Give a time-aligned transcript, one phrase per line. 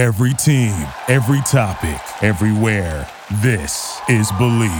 [0.00, 0.72] Every team,
[1.08, 3.06] every topic, everywhere.
[3.42, 4.70] This is Believe.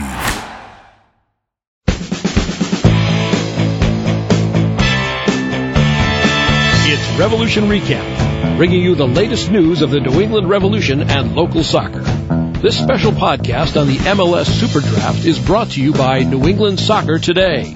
[6.87, 11.65] It's Revolution Recap, bringing you the latest news of the New England Revolution and local
[11.65, 12.01] soccer.
[12.63, 16.81] This special podcast on the MLS Super Draft is brought to you by New England
[16.81, 17.71] Soccer Today.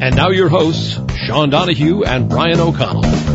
[0.00, 3.25] And now your hosts, Sean Donahue and Brian O'Connell.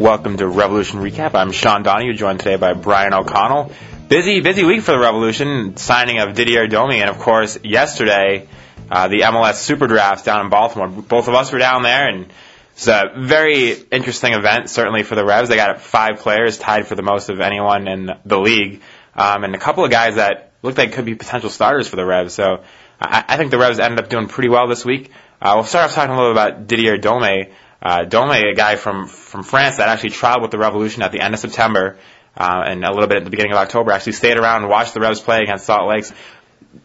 [0.00, 1.34] Welcome to Revolution Recap.
[1.34, 3.70] I'm Sean Donahue, joined today by Brian O'Connell.
[4.08, 8.48] Busy, busy week for the Revolution, signing of Didier Domi, and of course, yesterday,
[8.90, 10.88] uh, the MLS Super Draft down in Baltimore.
[10.88, 12.32] Both of us were down there, and
[12.72, 15.50] it's a very interesting event, certainly for the Revs.
[15.50, 18.80] They got five players tied for the most of anyone in the league,
[19.14, 22.06] um, and a couple of guys that looked like could be potential starters for the
[22.06, 22.32] Revs.
[22.32, 22.64] So
[22.98, 25.10] I, I think the Revs ended up doing pretty well this week.
[25.42, 27.50] Uh, we'll start off talking a little about Didier Domi.
[27.82, 31.20] Uh, Domi, a guy from from France that actually trialed with the Revolution at the
[31.20, 31.98] end of September
[32.36, 34.94] uh, and a little bit at the beginning of October, actually stayed around and watched
[34.94, 36.12] the Revs play against Salt Lakes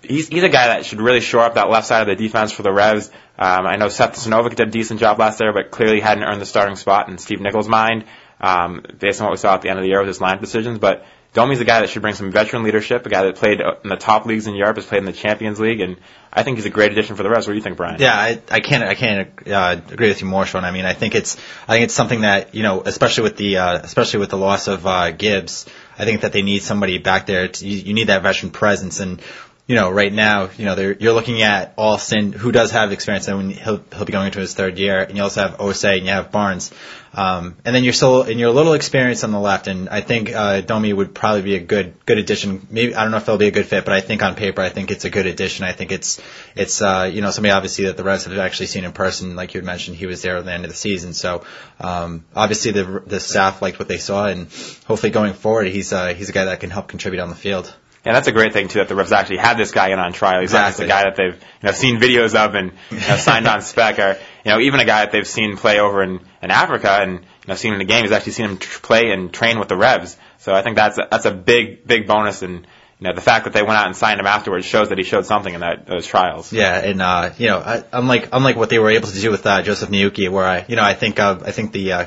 [0.02, 2.52] he's he's a guy that should really shore up that left side of the defense
[2.52, 3.10] for the Revs.
[3.38, 6.42] Um, I know Seth Sinovic did a decent job last year, but clearly hadn't earned
[6.42, 8.06] the starting spot in Steve Nicol's mind,
[8.40, 10.40] um, based on what we saw at the end of the year with his line
[10.40, 10.80] decisions.
[10.80, 13.90] But Domi's a guy that should bring some veteran leadership, a guy that played in
[13.90, 15.98] the top leagues in Europe, has played in the Champions League, and
[16.32, 17.46] I think he's a great addition for the Revs.
[17.46, 18.00] What do you think, Brian?
[18.00, 20.64] Yeah, I, I can't I can't uh, agree with you more, Sean.
[20.64, 21.36] I mean, I think it's
[21.68, 24.70] I think it's something that you know, especially with the uh, especially with the loss
[24.70, 25.66] of uh, Gibbs.
[26.00, 27.50] I think that they need somebody back there.
[27.50, 29.22] To, you, you need that veteran presence, and
[29.68, 33.52] you know, right now, you know, you're looking at Alston, who does have experience, and
[33.52, 36.12] he'll he'll be going into his third year, and you also have Osei and you
[36.12, 36.72] have Barnes,
[37.16, 40.02] um, and then you're still and you're a little experienced on the left, and I
[40.02, 42.68] think uh, Domi would probably be a good good addition.
[42.70, 44.62] Maybe I don't know if it'll be a good fit, but I think on paper,
[44.62, 45.66] I think it's a good addition.
[45.66, 46.22] I think it's
[46.56, 49.56] it's uh, you know somebody obviously that the Revs have actually seen in person, like
[49.56, 51.44] you had mentioned, he was there at the end of the season, so
[51.80, 54.44] um, obviously the the staff liked what they saw, and
[54.86, 57.74] hopefully going forward, he's uh, he's a guy that can help contribute on the field.
[58.06, 60.14] Yeah, that's a great thing too that the Revs actually had this guy in on
[60.14, 60.42] trial.
[60.42, 63.18] He's not just a guy that they've you know seen videos of and you know,
[63.18, 66.20] signed on spec, or you know even a guy that they've seen play over in,
[66.44, 68.04] in Africa and you know seen in the game.
[68.04, 70.18] He's actually seen him tr- play and train with the Revs.
[70.38, 72.68] So I think that's a, that's a big big bonus and.
[72.98, 75.04] You know, the fact that they went out and signed him afterwards shows that he
[75.04, 76.54] showed something in that those trials.
[76.54, 79.46] Yeah, and uh, you know, I, unlike unlike what they were able to do with
[79.46, 82.06] uh, Joseph Niouky, where I, you know, I think uh, I think the uh,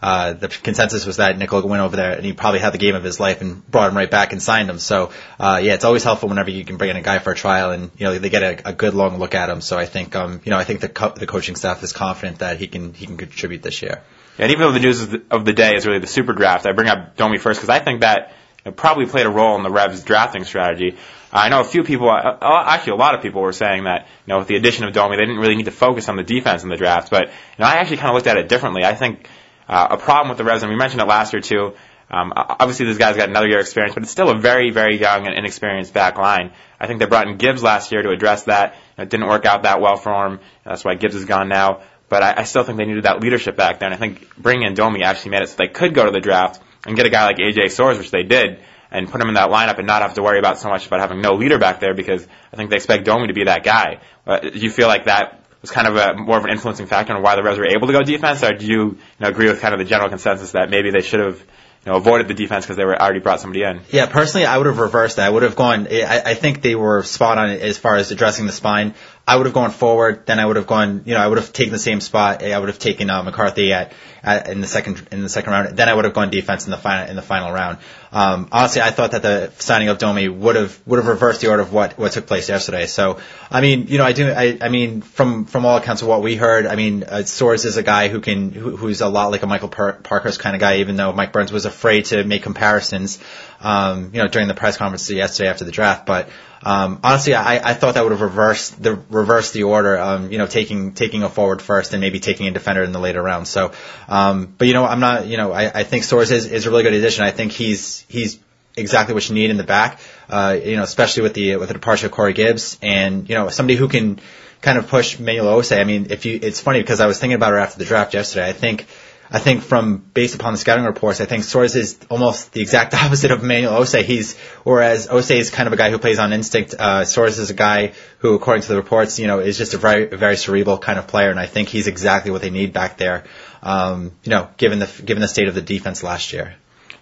[0.00, 2.94] uh, the consensus was that Nicol went over there and he probably had the game
[2.94, 4.78] of his life and brought him right back and signed him.
[4.78, 5.10] So,
[5.40, 7.72] uh, yeah, it's always helpful whenever you can bring in a guy for a trial
[7.72, 9.60] and, you know, they get a, a good long look at him.
[9.60, 12.38] So I think, um, you know, I think the, co- the coaching staff is confident
[12.38, 14.02] that he can, he can contribute this year.
[14.38, 16.64] And even though the news of the, of the day is really the super draft,
[16.64, 18.32] I bring up Domi first because I think that
[18.76, 20.96] probably played a role in the Revs drafting strategy.
[21.32, 24.32] I know a few people, uh, actually a lot of people were saying that, you
[24.32, 26.62] know, with the addition of Domi, they didn't really need to focus on the defense
[26.62, 27.10] in the draft.
[27.10, 28.84] But, you know, I actually kind of looked at it differently.
[28.84, 29.28] I think
[29.68, 31.74] uh, a problem with the and we mentioned it last year too.
[32.10, 35.26] Um, obviously, this guy's got another year experience, but it's still a very, very young
[35.26, 36.52] and inexperienced back line.
[36.80, 38.76] I think they brought in Gibbs last year to address that.
[38.96, 40.40] It didn't work out that well for him.
[40.64, 41.82] That's why Gibbs is gone now.
[42.08, 43.88] But I, I still think they needed that leadership back there.
[43.88, 46.20] And I think bringing in Domi actually made it so they could go to the
[46.20, 49.34] draft and get a guy like AJ Soares, which they did, and put him in
[49.34, 51.80] that lineup and not have to worry about so much about having no leader back
[51.80, 54.00] there because I think they expect Domi to be that guy.
[54.26, 57.14] Uh, do you feel like that was kind of a more of an influencing factor
[57.14, 59.48] on why the Revs were able to go defense, or do you, you know, agree
[59.48, 61.42] with kind of the general consensus that maybe they should have
[61.84, 63.80] you know, avoided the defense because they were already brought somebody in.
[63.90, 65.26] Yeah, personally, I would have reversed that.
[65.26, 65.86] I would have gone.
[65.88, 68.94] I, I think they were spot on as far as addressing the spine.
[69.26, 70.26] I would have gone forward.
[70.26, 71.02] Then I would have gone.
[71.06, 72.42] You know, I would have taken the same spot.
[72.42, 73.92] I would have taken uh, McCarthy at,
[74.22, 75.76] at in the second in the second round.
[75.76, 77.78] Then I would have gone defense in the final in the final round.
[78.10, 81.50] Um, honestly, I thought that the signing of Domi would have would have reversed the
[81.50, 82.86] order of what what took place yesterday.
[82.86, 83.18] So,
[83.50, 84.30] I mean, you know, I do.
[84.30, 87.64] I, I mean, from from all accounts of what we heard, I mean, uh, Soares
[87.64, 90.56] is a guy who can who, who's a lot like a Michael per- Parkhurst kind
[90.56, 90.78] of guy.
[90.78, 93.18] Even though Mike Burns was afraid to make comparisons,
[93.60, 96.28] um, you know, during the press conference yesterday after the draft, but.
[96.60, 99.96] Um, honestly, I, I thought that would have reversed the reversed the order.
[99.96, 102.98] Um, you know, taking taking a forward first and maybe taking a defender in the
[102.98, 103.48] later rounds.
[103.48, 103.70] So,
[104.08, 105.28] um, but you know, I'm not.
[105.28, 107.24] You know, I, I think Soares is, is a really good addition.
[107.24, 108.38] I think he's he's
[108.76, 110.00] exactly what you need in the back.
[110.28, 113.48] Uh, you know, especially with the with the departure of Corey Gibbs and you know
[113.48, 114.20] somebody who can
[114.60, 115.80] kind of push Manuel Osei.
[115.80, 118.14] I mean, if you, it's funny because I was thinking about it after the draft
[118.14, 118.48] yesterday.
[118.48, 118.86] I think
[119.30, 122.94] I think from based upon the scouting reports, I think Soares is almost the exact
[123.02, 124.02] opposite of Manuel Osei.
[124.02, 126.74] He's whereas Osei is kind of a guy who plays on instinct.
[126.78, 129.78] Uh, Soares is a guy who, according to the reports, you know, is just a
[129.78, 132.96] very very cerebral kind of player, and I think he's exactly what they need back
[132.96, 133.24] there.
[133.62, 136.54] Um, you know, given the given the state of the defense last year.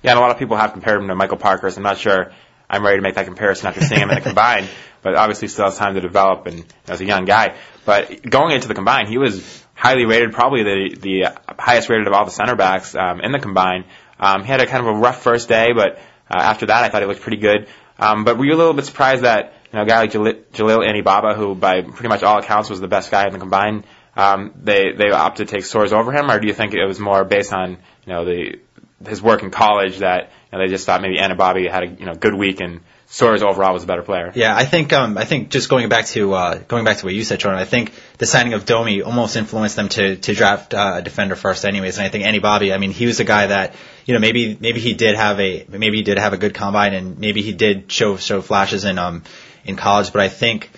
[0.07, 1.77] Yeah, and a lot of people have compared him to Michael Parkhurst.
[1.77, 2.31] I'm not sure
[2.71, 4.69] I'm ready to make that comparison after seeing him in the combine,
[5.03, 7.57] but obviously still has time to develop and as a young guy.
[7.85, 12.13] But going into the combine, he was highly rated, probably the the highest rated of
[12.13, 13.85] all the center backs um, in the combine.
[14.21, 15.97] Um, he had a kind of a rough first day, but
[16.31, 17.67] uh, after that, I thought he looked pretty good.
[17.99, 20.45] Um, but were you a little bit surprised that you know a guy like Jalil,
[20.53, 23.83] Jalil Anibaba, who by pretty much all accounts was the best guy in the combine,
[24.15, 27.01] um, they they opted to take Soares over him, or do you think it was
[27.01, 28.61] more based on you know the
[29.07, 32.07] his work in college that you know, they just thought maybe Anibaba had a you
[32.07, 34.33] know good week and Soares overall was a better player.
[34.35, 37.15] Yeah, I think um, I think just going back to uh, going back to what
[37.15, 37.61] you said, Jordan.
[37.61, 41.37] I think the signing of Domi almost influenced them to to draft uh, a defender
[41.37, 41.99] first, anyways.
[41.99, 43.75] And I think Anibaba, I mean, he was a guy that
[44.07, 46.95] you know maybe maybe he did have a maybe he did have a good combine
[46.95, 49.23] and maybe he did show show flashes in um
[49.65, 50.71] in college, but I think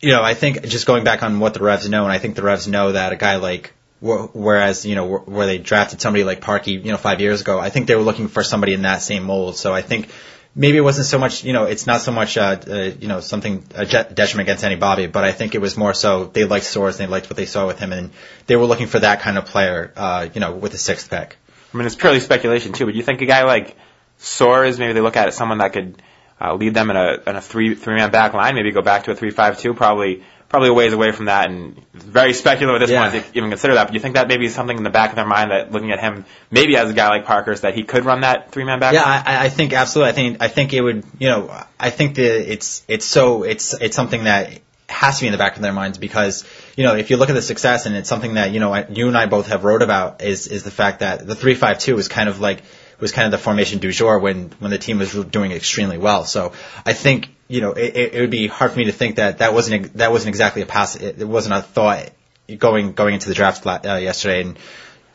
[0.00, 2.34] you know I think just going back on what the Revs know, and I think
[2.34, 6.40] the Revs know that a guy like Whereas, you know, where they drafted somebody like
[6.40, 9.02] Parky, you know, five years ago, I think they were looking for somebody in that
[9.02, 9.56] same mold.
[9.56, 10.08] So I think
[10.54, 13.20] maybe it wasn't so much, you know, it's not so much, uh, uh, you know,
[13.20, 16.98] something a detriment against anybody, but I think it was more so they liked Soares
[16.98, 18.10] and they liked what they saw with him, and
[18.46, 21.36] they were looking for that kind of player, uh, you know, with the sixth pick.
[21.72, 23.76] I mean, it's purely speculation too, but you think a guy like
[24.20, 26.02] Soares, maybe they look at it someone that could
[26.40, 29.04] uh, lead them in a in a three three man back line, maybe go back
[29.04, 32.32] to a three five two, probably probably a ways away from that, and it's very
[32.32, 33.10] speculative at this yeah.
[33.10, 33.88] point to even consider that.
[33.88, 35.92] But you think that maybe is something in the back of their mind that looking
[35.92, 38.80] at him, maybe as a guy like Parkhurst, that he could run that three man
[38.80, 38.94] back?
[38.94, 40.10] Yeah, I, I think absolutely.
[40.10, 41.04] I think I think it would.
[41.18, 45.26] You know, I think that it's it's so it's it's something that has to be
[45.26, 46.44] in the back of their minds because
[46.76, 49.08] you know if you look at the success and it's something that you know you
[49.08, 51.98] and I both have wrote about is is the fact that the three five two
[51.98, 52.62] is kind of like
[52.98, 56.24] was kind of the formation du jour when when the team was doing extremely well.
[56.24, 56.52] So
[56.86, 59.52] I think you know it, it would be hard for me to think that that
[59.52, 60.96] wasn't that wasn't exactly a pass.
[60.96, 62.10] It, it wasn't a thought
[62.56, 64.58] going going into the draft uh, yesterday and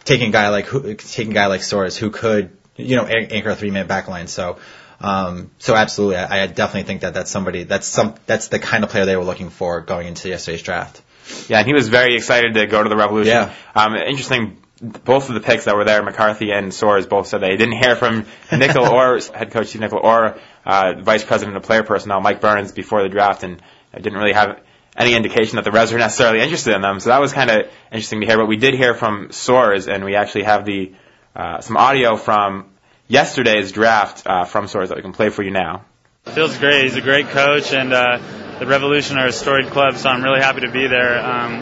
[0.03, 3.51] taking a guy like who, taking a guy like Soares who could you know anchor
[3.51, 4.27] a three man backline.
[4.27, 4.57] So.
[5.01, 8.85] Um, so absolutely, I, I definitely think that that's somebody that's some that's the kind
[8.85, 11.01] of player they were looking for going into yesterday's draft.
[11.49, 13.33] Yeah, and he was very excited to go to the Revolution.
[13.33, 13.53] Yeah.
[13.75, 17.55] Um, interesting both of the picks that were there, McCarthy and Soares, both said they
[17.55, 21.83] didn't hear from Nicol or head coach Steve Nicol or uh, vice president of player
[21.83, 23.61] personnel Mike Burns before the draft, and
[23.93, 24.61] I didn't really have
[24.95, 26.99] any indication that the Revs were necessarily interested in them.
[26.99, 28.37] So that was kind of interesting to hear.
[28.37, 30.93] But we did hear from Soares, and we actually have the
[31.35, 32.69] uh, some audio from
[33.07, 35.85] yesterday's draft uh, from Soares that we can play for you now.
[36.25, 36.83] Feels great.
[36.83, 38.19] He's a great coach, and uh,
[38.59, 41.19] the Revolution are a storied club, so I'm really happy to be there.
[41.19, 41.59] Um,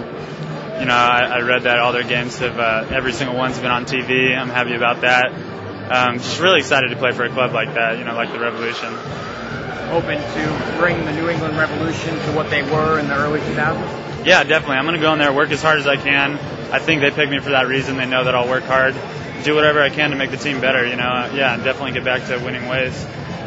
[0.80, 3.72] you know, I, I read that all their games have, uh, every single one's been
[3.72, 4.38] on TV.
[4.38, 5.32] I'm happy about that.
[5.92, 8.40] Um, just really excited to play for a club like that, you know, like the
[8.40, 8.94] Revolution.
[9.92, 14.26] Open to bring the New England Revolution to what they were in the early 2000s?
[14.26, 14.78] Yeah, definitely.
[14.78, 16.40] I'm going to go in there, work as hard as I can.
[16.72, 17.98] I think they picked me for that reason.
[17.98, 18.96] They know that I'll work hard,
[19.44, 20.88] do whatever I can to make the team better.
[20.88, 23.06] You know, yeah, definitely get back to winning ways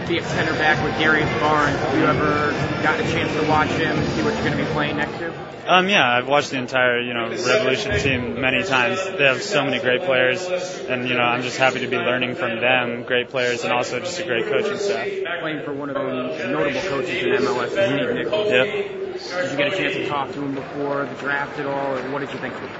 [0.09, 1.79] be a center back with Darius Barnes.
[1.79, 2.53] Have you ever
[2.83, 5.33] gotten a chance to watch him, see what you're going to be playing next year?
[5.67, 9.03] Um, yeah, I've watched the entire, you know, Revolution team many times.
[9.03, 12.35] They have so many great players, and you know, I'm just happy to be learning
[12.35, 15.09] from them, great players, and also just a great coaching staff.
[15.41, 18.45] Playing for one of the notable coaches in MLS, Steve Nicol.
[18.47, 18.67] Yep.
[18.67, 22.11] Did you get a chance to talk to him before the draft at all, or
[22.11, 22.71] what did you think of him?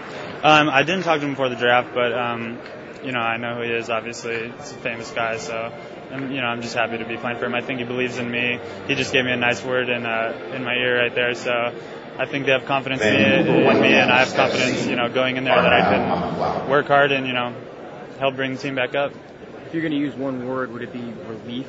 [0.43, 2.59] Um, I didn't talk to him before the draft, but um,
[3.03, 3.89] you know, I know who he is.
[3.89, 5.73] Obviously, he's a famous guy, so
[6.15, 7.55] and you know, I'm just happy to be playing for him.
[7.55, 8.59] I think he believes in me.
[8.87, 11.35] He just gave me a nice word in uh, in my ear right there.
[11.35, 11.51] So
[12.19, 15.45] I think they have confidence in me, and I have confidence, you know, going in
[15.45, 17.55] there that I can work hard and you know
[18.19, 19.13] help bring the team back up.
[19.67, 21.69] If you're going to use one word, would it be relief?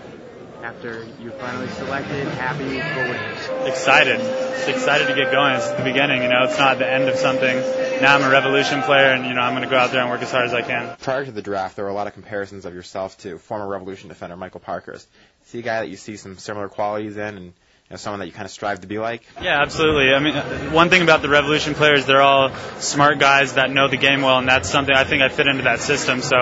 [0.64, 4.20] After you're finally selected, happy, what would excited.
[4.20, 5.56] Just excited to get going.
[5.56, 6.44] It's the beginning, you know.
[6.44, 9.54] It's not the end of something now I'm a Revolution player, and you know I'm
[9.54, 10.98] going to go out there and work as hard as I can.
[10.98, 14.10] Prior to the draft, there were a lot of comparisons of yourself to former Revolution
[14.10, 15.08] defender Michael Parkhurst.
[15.46, 17.54] See a guy that you see some similar qualities in, and you
[17.92, 19.22] know, someone that you kind of strive to be like?
[19.42, 20.14] Yeah, absolutely.
[20.14, 23.98] I mean, one thing about the Revolution players, they're all smart guys that know the
[23.98, 26.22] game well, and that's something I think I fit into that system.
[26.22, 26.36] So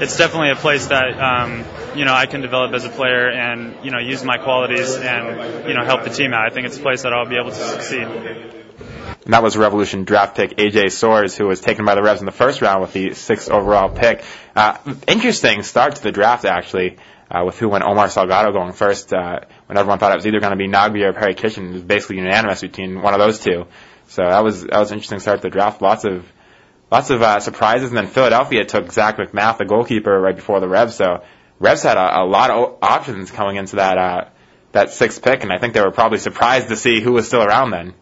[0.00, 3.84] it's definitely a place that um, you know I can develop as a player and
[3.84, 6.50] you know use my qualities and you know help the team out.
[6.50, 8.06] I think it's a place that I'll be able to succeed.
[9.26, 12.26] And that was Revolution draft pick AJ Soares, who was taken by the Revs in
[12.26, 14.24] the first round with the sixth overall pick.
[14.54, 16.96] Uh, interesting start to the draft, actually,
[17.30, 20.40] uh, with who went Omar Salgado going first, uh, when everyone thought it was either
[20.40, 21.68] going to be Nagbe or Perry Kitchen.
[21.68, 23.66] It was basically unanimous between one of those two.
[24.08, 25.82] So that was, that was an interesting start to the draft.
[25.82, 26.30] Lots of,
[26.90, 27.88] lots of, uh, surprises.
[27.88, 30.94] And then Philadelphia took Zach MacMath, the goalkeeper, right before the Revs.
[30.94, 31.24] So
[31.58, 34.24] Revs had a, a lot of options coming into that, uh,
[34.72, 37.42] that sixth pick, and I think they were probably surprised to see who was still
[37.42, 37.94] around then.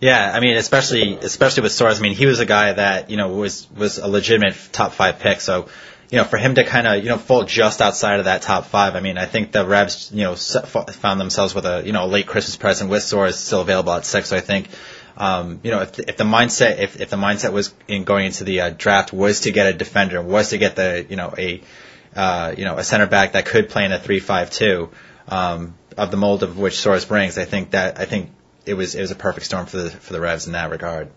[0.00, 1.98] Yeah, I mean, especially especially with Soares.
[1.98, 5.20] I mean, he was a guy that you know was was a legitimate top five
[5.20, 5.40] pick.
[5.40, 5.68] So,
[6.12, 8.66] you know, for him to kind of you know fall just outside of that top
[8.66, 12.06] five, I mean, I think the Revs you know found themselves with a you know
[12.06, 14.28] late Christmas present with Soares still available at six.
[14.28, 14.68] So I think
[15.16, 18.44] Um, you know, if, if the mindset, if, if the mindset was in going into
[18.44, 21.60] the uh, draft was to get a defender, was to get the, you know, a,
[22.16, 24.88] uh, you know, a center back that could play in a three-five-two,
[25.28, 28.30] um, of the mold of which Soares brings, I think that, I think
[28.64, 31.10] it was, it was a perfect storm for the, for the Revs in that regard.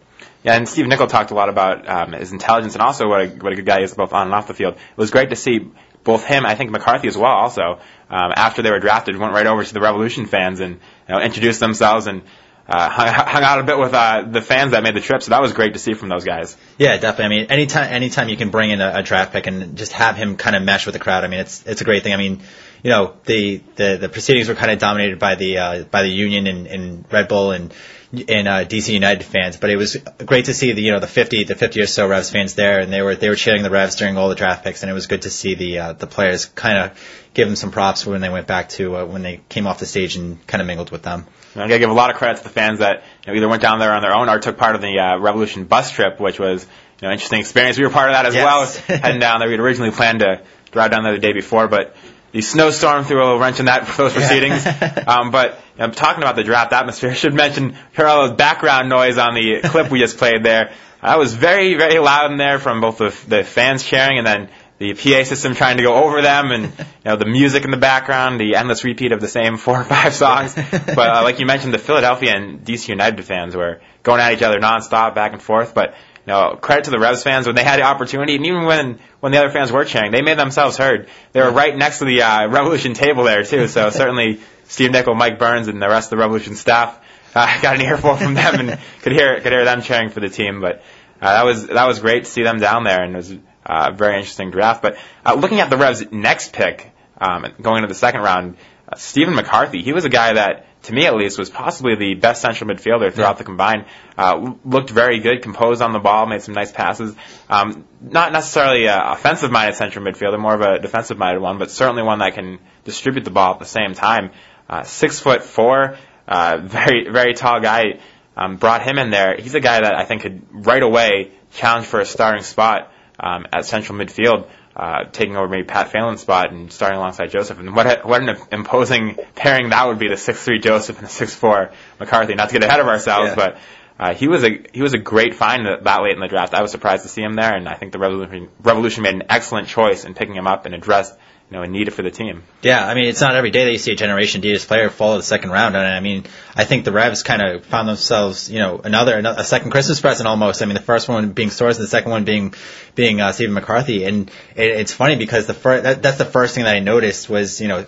[0.43, 3.27] Yeah, and Steve Nicol talked a lot about um, his intelligence and also what a,
[3.29, 4.75] what a good guy he is both on and off the field.
[4.75, 5.71] It was great to see
[6.03, 7.79] both him, I think McCarthy as well, also
[8.09, 11.19] um, after they were drafted, went right over to the Revolution fans and you know,
[11.19, 12.21] introduced themselves and
[12.67, 15.21] uh, hung, hung out a bit with uh, the fans that made the trip.
[15.21, 16.55] So that was great to see from those guys.
[16.77, 17.37] Yeah, definitely.
[17.37, 20.15] I mean, anytime anytime you can bring in a, a draft pick and just have
[20.15, 22.13] him kind of mesh with the crowd, I mean, it's it's a great thing.
[22.13, 22.41] I mean,
[22.83, 26.09] you know, the the, the proceedings were kind of dominated by the uh, by the
[26.09, 27.73] union and, and Red Bull and
[28.11, 31.07] and uh, DC United fans, but it was great to see the you know the
[31.07, 33.69] 50 the 50 or so Revs fans there, and they were they were cheering the
[33.69, 36.07] Revs during all the draft picks, and it was good to see the uh, the
[36.07, 36.99] players kind of
[37.33, 39.85] give them some props when they went back to uh, when they came off the
[39.85, 41.25] stage and kind of mingled with them.
[41.55, 43.61] I gotta give a lot of credit to the fans that you know, either went
[43.61, 46.39] down there on their own or took part of the uh, Revolution bus trip, which
[46.39, 46.65] was
[47.01, 47.77] you know interesting experience.
[47.77, 48.43] We were part of that as Yes.
[48.89, 49.47] well, heading down there.
[49.47, 51.95] We had originally planned to drive down there the day before, but
[52.35, 54.65] the snowstorm threw a little wrench in that those proceedings.
[55.07, 58.89] um, but know, talking about the draft atmosphere, I should mention hear all the background
[58.89, 60.73] noise on the clip we just played there.
[61.01, 64.49] That was very very loud in there from both the, the fans cheering and then
[64.79, 67.77] the PA system trying to go over them, and you know the music in the
[67.77, 70.53] background, the endless repeat of the same four or five songs.
[70.55, 74.41] but uh, like you mentioned, the Philadelphia and DC United fans were going at each
[74.41, 75.73] other nonstop, back and forth.
[75.73, 78.65] But you know, credit to the Revs fans when they had the opportunity, and even
[78.65, 81.07] when when the other fans were cheering, they made themselves heard.
[81.33, 83.67] They were right next to the uh, Revolution table there too.
[83.67, 86.99] So certainly Steve Nicol, Mike Burns, and the rest of the Revolution staff
[87.35, 90.29] uh, got an earful from them and could hear could hear them cheering for the
[90.29, 90.61] team.
[90.61, 90.83] But
[91.21, 93.89] uh, that was that was great to see them down there, and it was uh,
[93.91, 94.81] a very interesting draft.
[94.81, 98.95] But uh, looking at the Revs' next pick, um, going into the second round, uh,
[98.95, 102.41] Stephen McCarthy, he was a guy that, to me at least, was possibly the best
[102.41, 103.85] central midfielder throughout the combine.
[104.17, 107.15] Uh, looked very good, composed on the ball, made some nice passes.
[107.49, 112.19] Um, not necessarily a offensive-minded central midfielder, more of a defensive-minded one, but certainly one
[112.19, 114.31] that can distribute the ball at the same time.
[114.69, 117.99] Uh, six foot four, uh, very very tall guy.
[118.37, 119.37] Um, brought him in there.
[119.37, 123.47] He's a guy that I think could right away challenge for a starting spot um,
[123.53, 127.59] at central midfield, uh, taking over maybe Pat Phelan's spot and starting alongside Joseph.
[127.59, 131.07] And what a, what an imposing pairing that would be: the six three Joseph and
[131.07, 132.35] the six four McCarthy.
[132.35, 133.35] Not to get ahead of ourselves, Yeah.
[133.35, 133.57] but.
[133.97, 136.53] Uh, he was a he was a great find that, that late in the draft.
[136.53, 139.23] I was surprised to see him there, and I think the Revolution Revolution made an
[139.29, 141.17] excellent choice in picking him up and addressed
[141.49, 142.41] you know a need for the team.
[142.63, 145.13] Yeah, I mean, it's not every day that you see a Generation Adidas player fall
[145.13, 145.75] to the second round.
[145.75, 146.23] And I mean,
[146.55, 150.01] I think the Revs kind of found themselves, you know, another, another a second Christmas
[150.01, 150.63] present almost.
[150.63, 152.55] I mean, the first one being Soares, and the second one being
[152.95, 154.05] being uh, Stephen McCarthy.
[154.05, 157.29] And it, it's funny because the first that, that's the first thing that I noticed
[157.29, 157.85] was, you know,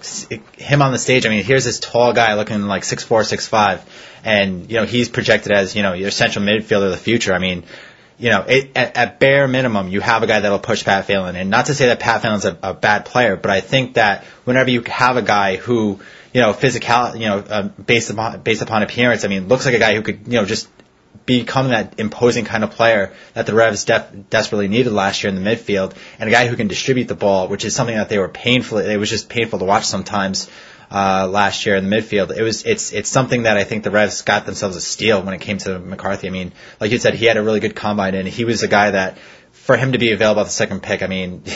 [0.57, 1.25] him on the stage.
[1.25, 3.83] I mean, here's this tall guy looking like six four, six five,
[4.23, 7.33] and you know, he's projected as you know your central midfielder of the future.
[7.33, 7.63] I mean
[8.19, 11.35] you know, it, at, at bare minimum, you have a guy that'll push Pat Phelan.
[11.35, 14.23] And not to say that Pat Phelan's a, a bad player, but I think that
[14.43, 15.99] whenever you have a guy who,
[16.33, 19.75] you know, physical, you know, uh, based upon based upon appearance, I mean, looks like
[19.75, 20.67] a guy who could, you know, just
[21.25, 25.41] become that imposing kind of player that the Revs def- desperately needed last year in
[25.41, 28.17] the midfield, and a guy who can distribute the ball, which is something that they
[28.17, 28.79] were painful.
[28.79, 30.49] It was just painful to watch sometimes
[30.91, 32.35] uh, last year in the midfield.
[32.35, 35.33] It was it's it's something that I think the Revs got themselves a steal when
[35.33, 36.27] it came to McCarthy.
[36.27, 38.67] I mean, like you said, he had a really good combine, and he was a
[38.67, 39.17] guy that
[39.51, 41.03] for him to be available at the second pick.
[41.03, 41.43] I mean.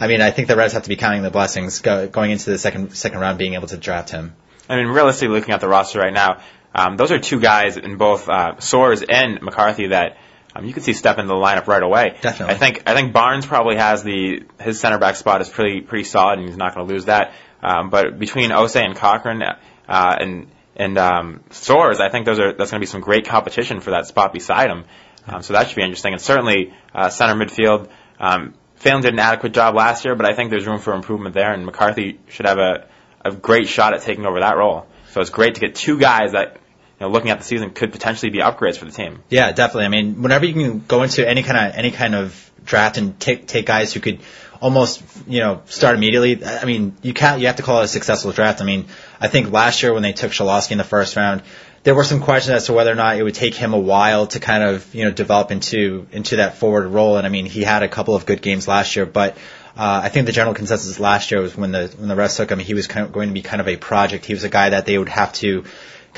[0.00, 2.50] I mean, I think the Revs have to be counting the blessings go, going into
[2.50, 4.36] the second second round, being able to draft him.
[4.68, 6.40] I mean, realistically, looking at the roster right now,
[6.72, 10.18] um, those are two guys in both uh, Soares and McCarthy that
[10.54, 12.16] um, you could see step into the lineup right away.
[12.20, 12.54] Definitely.
[12.54, 16.04] I think I think Barnes probably has the his center back spot is pretty pretty
[16.04, 17.32] solid, and he's not going to lose that.
[17.62, 19.56] Um, but between Osei and Cochrane uh,
[19.88, 23.80] and and um, Soares, I think those are that's going to be some great competition
[23.80, 24.84] for that spot beside him.
[25.26, 27.88] Um, so that should be interesting, and certainly uh, center midfield.
[28.18, 31.34] Um, Phelan did an adequate job last year, but I think there's room for improvement
[31.34, 32.86] there, and McCarthy should have a,
[33.24, 34.86] a great shot at taking over that role.
[35.10, 37.92] So it's great to get two guys that, you know, looking at the season, could
[37.92, 39.22] potentially be upgrades for the team.
[39.30, 39.86] Yeah, definitely.
[39.86, 43.18] I mean, whenever you can go into any kind of any kind of draft and
[43.18, 44.20] take take guys who could
[44.60, 46.44] almost you know start immediately.
[46.44, 48.60] I mean, you can't you have to call it a successful draft.
[48.60, 48.86] I mean,
[49.20, 51.42] I think last year when they took Schilawski in the first round,
[51.82, 54.26] there were some questions as to whether or not it would take him a while
[54.28, 57.16] to kind of you know develop into into that forward role.
[57.16, 59.36] And I mean, he had a couple of good games last year, but.
[59.76, 62.50] Uh, I think the general consensus last year was when the when the rest took
[62.50, 64.24] him, he was kind of going to be kind of a project.
[64.24, 65.62] He was a guy that they would have to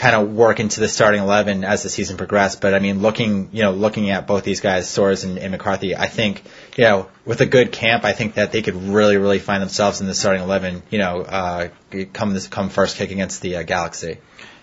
[0.01, 2.63] kind of work into the starting eleven as the season progressed.
[2.63, 5.95] But I mean, looking you know looking at both these guys, Soares and, and McCarthy,
[5.95, 6.43] I think
[6.77, 10.01] you know with a good camp, I think that they could really really find themselves
[10.01, 10.83] in the starting eleven.
[10.91, 11.69] You know, uh,
[12.15, 14.17] come this come first kick against the uh, Galaxy.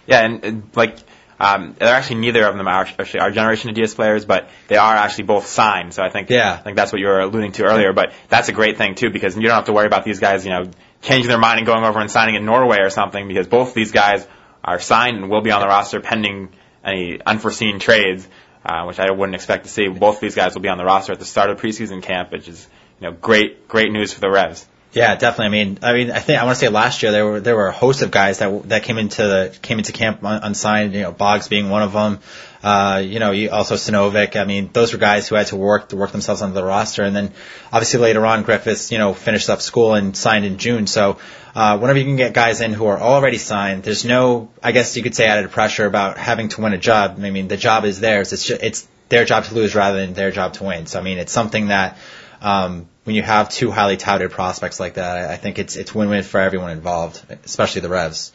[0.08, 0.98] Yeah, and, and like
[1.39, 4.96] Um, they're actually neither of them are actually our Generation Adidas players, but they are
[4.96, 5.94] actually both signed.
[5.94, 6.53] So I think Yeah.
[6.53, 7.94] I think that's what you were alluding to earlier.
[7.94, 10.46] But that's a great thing too because you don't have to worry about these guys,
[10.46, 10.63] you know,
[11.03, 13.74] changing their mind and going over and signing in Norway or something because both of
[13.75, 14.25] these guys
[14.67, 16.50] are signed and will be on the roster pending
[16.83, 18.27] any unforeseen trades,
[18.65, 19.88] uh, which I wouldn't expect to see.
[19.88, 22.31] Both of these guys will be on the roster at the start of preseason camp,
[22.31, 22.67] which is
[23.00, 24.67] you know great great news for the Revs.
[24.91, 25.45] Yeah, definitely.
[25.45, 27.55] I mean, I mean, I think I want to say last year there were there
[27.55, 30.93] were a host of guys that that came into the came into camp un- unsigned.
[30.93, 32.19] You know, Boggs being one of them.
[32.67, 34.36] Uh, you know, you also Sinovic.
[34.36, 37.03] I mean, those were guys who had to work to work themselves onto the roster.
[37.03, 37.31] And then
[37.71, 40.86] obviously later on, Griffiths, you know, finished up school and signed in June.
[40.86, 41.17] So
[41.55, 44.97] uh, whenever you can get guys in who are already signed, there's no, I guess
[44.97, 47.19] you could say, added pressure about having to win a job.
[47.24, 48.33] I mean, the job is theirs.
[48.33, 50.88] It's just, it's their job to lose rather than their job to win.
[50.88, 51.97] So I mean, it's something that
[52.41, 55.95] um, when you have two highly touted prospects like that, I, I think it's it's
[55.95, 58.33] win-win for everyone involved, especially the Revs.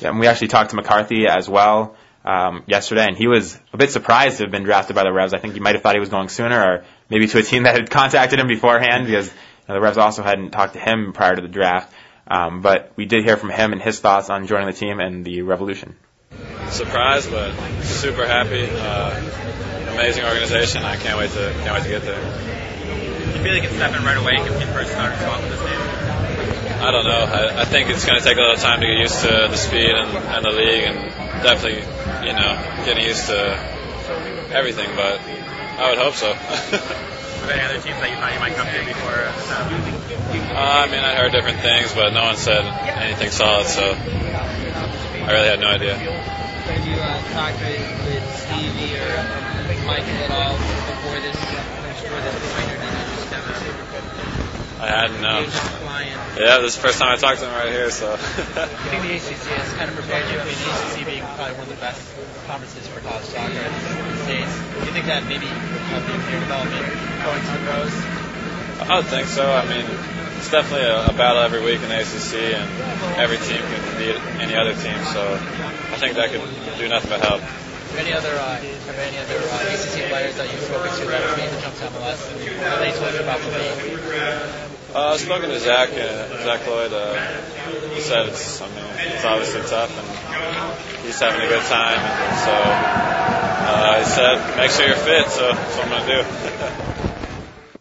[0.00, 3.76] Yeah, and we actually talked to McCarthy as well um, yesterday, and he was a
[3.76, 5.34] bit surprised to have been drafted by the Revs.
[5.34, 7.64] I think he might have thought he was going sooner, or maybe to a team
[7.64, 9.34] that had contacted him beforehand, because you
[9.68, 11.92] know, the Revs also hadn't talked to him prior to the draft.
[12.26, 15.24] Um, but we did hear from him and his thoughts on joining the team and
[15.24, 15.94] the Revolution.
[16.70, 17.52] surprised, but
[17.82, 18.66] super happy.
[18.70, 20.82] Uh, amazing organization.
[20.82, 22.18] I can't wait to can't wait to get there.
[22.18, 25.42] You feel like you can step in right away and compete for a starting spot
[25.42, 25.80] with this team?
[26.80, 27.10] I don't know.
[27.10, 29.56] I, I think it's going to take a little time to get used to the
[29.56, 31.84] speed and, and the league, and definitely,
[32.26, 32.56] you know,
[32.88, 33.60] getting used to
[34.50, 34.88] everything.
[34.96, 35.20] But
[35.76, 36.32] I would hope so.
[37.44, 39.12] Are there any other teams that you thought you might come to before?
[39.12, 39.28] Uh,
[40.56, 45.28] uh, I mean, I heard different things, but no one said anything solid, so I
[45.28, 46.00] really had no idea.
[46.00, 49.12] Did you uh, talk with, with Stevie or
[49.84, 55.08] Michael at all before this before this point, or did you just kind of I
[55.08, 55.42] hadn't known.
[55.42, 56.12] you're just flying?
[56.36, 58.12] Yeah, this is the first time I talked to him right here, so.
[58.12, 58.18] I
[58.92, 60.36] think the ACC has kind of prepared you.
[60.36, 62.02] I mean, the ACC being probably one of the best
[62.44, 64.52] conferences for college soccer in the states.
[64.76, 66.84] Do you think that maybe you in your development
[67.24, 67.94] going to the pros?
[68.84, 69.46] I would think so.
[69.46, 69.86] I mean,
[70.36, 72.68] it's definitely a, a battle every week in the ACC, and
[73.16, 74.98] every team can beat any other team.
[75.16, 76.44] So I think that could
[76.76, 77.40] do nothing but help.
[77.96, 81.22] Any other uh, are there any other uh, ACC players that you've spoken to that
[81.22, 82.30] have made the jump to MLS?
[82.30, 84.70] And what they told you about the league?
[84.94, 86.92] Uh, I've spoken to Zach, uh, Zach Loyd.
[86.92, 91.98] Uh, he said it's, I mean, it's obviously tough, and he's having a good time.
[91.98, 92.52] And so
[93.74, 95.28] uh, he said, make sure you're fit.
[95.30, 97.00] So that's what I'm gonna do.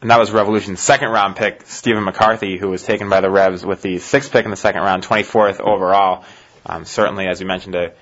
[0.03, 3.65] And that was Revolution's second round pick, Stephen McCarthy, who was taken by the Revs
[3.65, 6.25] with the sixth pick in the second round, 24th overall.
[6.65, 7.93] Um, certainly, as we mentioned, a,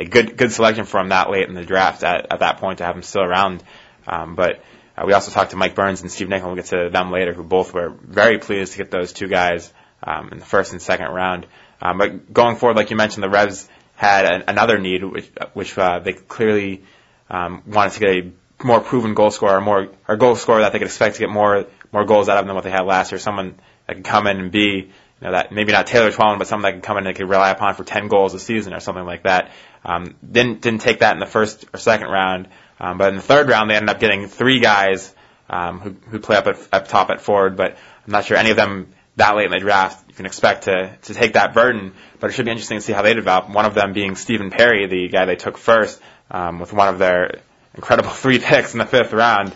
[0.00, 2.78] a good good selection for him that late in the draft at, at that point
[2.78, 3.62] to have him still around.
[4.06, 4.64] Um, but
[4.96, 6.48] uh, we also talked to Mike Burns and Steve Nicol.
[6.48, 9.72] We'll get to them later, who both were very pleased to get those two guys
[10.02, 11.46] um, in the first and second round.
[11.82, 15.78] Um, but going forward, like you mentioned, the Revs had an, another need, which, which
[15.78, 16.82] uh, they clearly
[17.28, 18.32] um, wanted to get a
[18.64, 21.66] more proven goal scorer, more a goal scorer that they could expect to get more
[21.92, 23.18] more goals out of than what they had last year.
[23.18, 26.46] Someone that could come in and be, you know, that maybe not Taylor Twellman, but
[26.46, 28.72] someone that could come in and they could rely upon for 10 goals a season
[28.72, 29.50] or something like that.
[29.84, 33.22] Um, didn't didn't take that in the first or second round, um, but in the
[33.22, 35.14] third round they ended up getting three guys
[35.48, 37.56] um, who who play up at up top at forward.
[37.56, 37.72] But
[38.06, 40.96] I'm not sure any of them that late in the draft you can expect to
[41.02, 41.92] to take that burden.
[42.18, 43.48] But it should be interesting to see how they develop.
[43.48, 46.98] One of them being Stephen Perry, the guy they took first um, with one of
[46.98, 47.40] their
[47.74, 49.52] incredible three picks in the fifth round.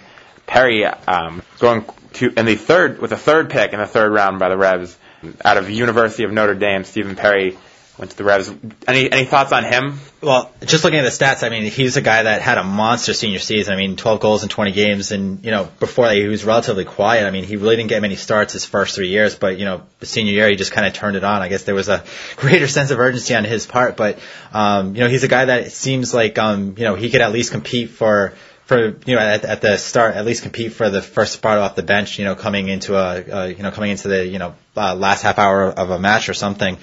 [0.46, 1.84] Perry um, going
[2.14, 4.96] to in the third with the third pick in the third round by the Revs
[5.44, 6.84] out of University of Notre Dame.
[6.84, 7.56] Stephen Perry
[7.98, 8.50] went to the Revs.
[8.88, 10.00] Any any thoughts on him?
[10.20, 13.12] Well, just looking at the stats, I mean, he's a guy that had a monster
[13.12, 13.72] senior season.
[13.72, 16.84] I mean, 12 goals in 20 games, and you know, before that, he was relatively
[16.84, 17.26] quiet.
[17.26, 19.82] I mean, he really didn't get many starts his first three years, but you know,
[20.00, 21.42] the senior year, he just kind of turned it on.
[21.42, 22.04] I guess there was a
[22.36, 24.18] greater sense of urgency on his part, but
[24.52, 27.20] um, you know, he's a guy that it seems like um, you know, he could
[27.20, 30.88] at least compete for for you know at, at the start at least compete for
[30.88, 33.90] the first spot off the bench you know coming into a uh, you know coming
[33.90, 36.78] into the you know uh, last half hour of a match or something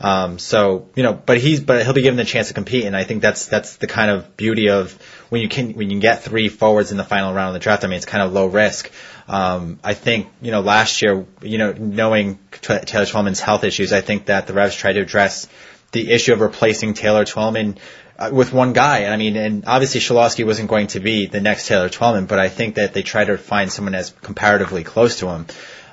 [0.00, 2.96] um, so you know but he's but he'll be given the chance to compete and
[2.96, 4.92] I think that's that's the kind of beauty of
[5.28, 7.84] when you can when you get three forwards in the final round of the draft
[7.84, 8.90] I mean it's kind of low risk
[9.28, 14.00] um, I think you know last year you know knowing Taylor Twellman's health issues I
[14.00, 15.48] think that the Revs tried to address
[15.92, 17.78] the issue of replacing Taylor Twellman
[18.18, 19.00] uh, with one guy.
[19.00, 22.38] And I mean, and obviously Schilawski wasn't going to be the next Taylor Twellman, but
[22.38, 25.46] I think that they try to find someone as comparatively close to him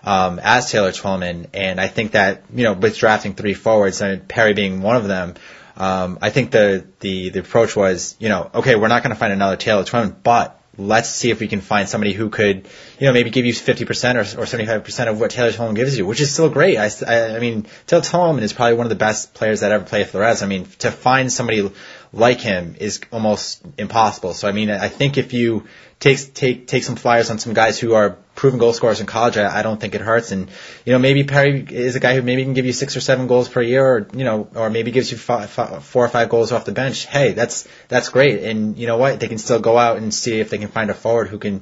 [0.04, 1.48] um, as Taylor Twellman.
[1.54, 5.08] And I think that you know, with drafting three forwards and Perry being one of
[5.08, 5.36] them.
[5.78, 9.20] Um, I think the, the, the approach was, you know, okay, we're not going to
[9.20, 12.68] find another Taylor Twellman, but let's see if we can find somebody who could,
[13.00, 16.06] you know, maybe give you 50% or, or 75% of what Taylor Twellman gives you,
[16.06, 16.78] which is still great.
[16.78, 19.84] I, I, I mean, Taylor Twellman is probably one of the best players that ever
[19.84, 20.44] played for the Revs.
[20.44, 21.72] I mean, to find somebody
[22.14, 24.34] like him is almost impossible.
[24.34, 25.68] So I mean, I think if you
[26.02, 29.38] take take take some flyers on some guys who are proven goal scorers in college,
[29.38, 30.32] I, I don't think it hurts.
[30.32, 30.50] And
[30.86, 33.28] you know, maybe Perry is a guy who maybe can give you six or seven
[33.28, 36.28] goals per year, or you know, or maybe gives you five, five, four or five
[36.28, 37.06] goals off the bench.
[37.06, 38.44] Hey, that's that's great.
[38.44, 39.20] And you know what?
[39.22, 41.54] They can still go out and see if they can find a forward who can,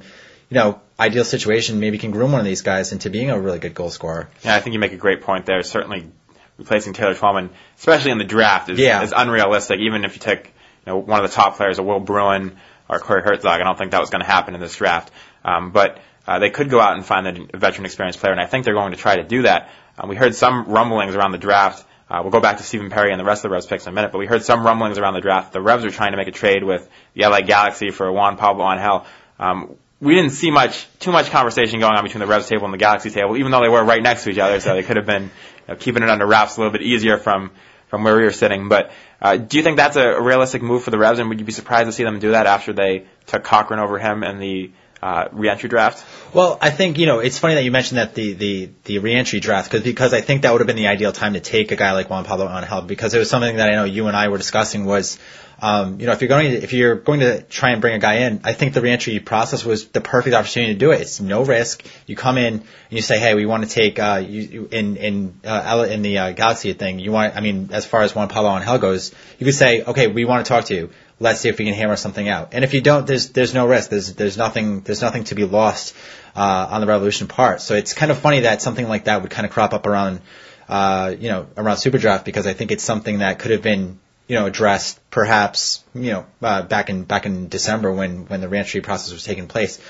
[0.48, 3.58] you know, ideal situation maybe can groom one of these guys into being a really
[3.58, 4.28] good goal scorer.
[4.42, 5.62] Yeah, I think you make a great point there.
[5.62, 6.10] Certainly
[6.56, 9.02] replacing Taylor Twellman, especially in the draft, is, Yeah.
[9.02, 9.80] is unrealistic.
[9.80, 10.46] Even if you take
[10.86, 12.56] you know, one of the top players, a Will Bruin
[12.90, 15.12] or Corey Hertzog, I don't think that was going to happen in this draft.
[15.44, 18.46] Um, but uh, they could go out and find a veteran experienced player, and I
[18.46, 19.70] think they're going to try to do that.
[19.96, 21.86] Um, we heard some rumblings around the draft.
[22.10, 23.92] Uh, we'll go back to Stephen Perry and the rest of the Revs picks in
[23.92, 25.52] a minute, but we heard some rumblings around the draft.
[25.52, 28.68] The Revs are trying to make a trade with the LA Galaxy for Juan Pablo
[28.70, 29.06] Angel.
[29.38, 32.74] Um, we didn't see much, too much conversation going on between the Revs table and
[32.74, 34.96] the Galaxy table, even though they were right next to each other, so they could
[34.96, 35.30] have been you
[35.68, 37.52] know, keeping it under wraps a little bit easier from
[37.88, 38.68] from where we were sitting.
[38.68, 41.44] But uh, do you think that's a realistic move for the Revs, and would you
[41.44, 44.72] be surprised to see them do that after they took Cochrane over him in the
[45.02, 46.04] uh, reentry draft?
[46.34, 49.40] Well, I think you know it's funny that you mentioned that the the the reentry
[49.40, 51.76] draft because because I think that would have been the ideal time to take a
[51.76, 54.28] guy like Juan Pablo Angel because it was something that I know you and I
[54.28, 55.18] were discussing was.
[55.62, 57.98] Um, you know, if you're going to, if you're going to try and bring a
[57.98, 61.02] guy in, I think the reentry process was the perfect opportunity to do it.
[61.02, 61.84] It's no risk.
[62.06, 64.96] You come in and you say, hey, we want to take, uh, you, you- in,
[64.96, 68.28] in, uh, in the, uh, Galaxy thing, you want, I mean, as far as Juan
[68.28, 70.90] Pablo on Angel goes, you could say, okay, we want to talk to you.
[71.20, 72.54] Let's see if we can hammer something out.
[72.54, 73.90] And if you don't, there's, there's no risk.
[73.90, 75.94] There's, there's nothing, there's nothing to be lost,
[76.34, 77.60] uh, on the Revolution part.
[77.60, 80.20] So it's kind of funny that something like that would kind of crop up around,
[80.68, 83.98] uh, you know, around Super Draft because I think it's something that could have been,
[84.28, 88.48] you know, addressed perhaps, you know, uh, back in back in December when when the
[88.48, 89.80] reentry process was taking place.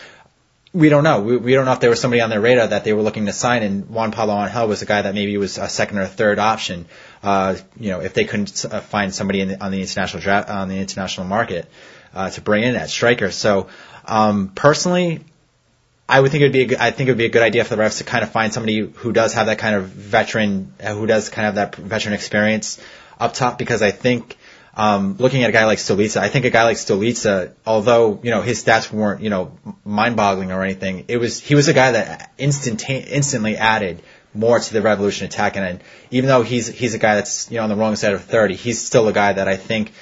[0.72, 1.20] We don't know.
[1.20, 3.26] We, we don't know if there was somebody on their radar that they were looking
[3.26, 6.06] to sign, and Juan Pablo Angel was a guy that maybe was a second or
[6.06, 6.86] third option.
[7.22, 10.68] Uh, you know, if they couldn't uh, find somebody the, on the international draft on
[10.68, 11.68] the international market
[12.14, 13.30] uh, to bring in that striker.
[13.30, 13.68] So,
[14.06, 15.24] um, personally,
[16.08, 17.42] I would think it would be a good, I think it would be a good
[17.42, 19.84] idea for the Revs to kind of find somebody who does have that kind of
[19.84, 22.80] veteran, uh, who does kind of that veteran experience
[23.18, 24.36] up top because I think,
[24.74, 28.30] um, looking at a guy like Stolica, I think a guy like Stolica, although, you
[28.30, 31.74] know, his stats weren't, you know, mind boggling or anything, it was, he was a
[31.74, 34.02] guy that instantane- instantly added
[34.34, 35.56] more to the revolution attack.
[35.56, 38.24] And even though he's, he's a guy that's, you know, on the wrong side of
[38.24, 39.92] 30, he's still a guy that I think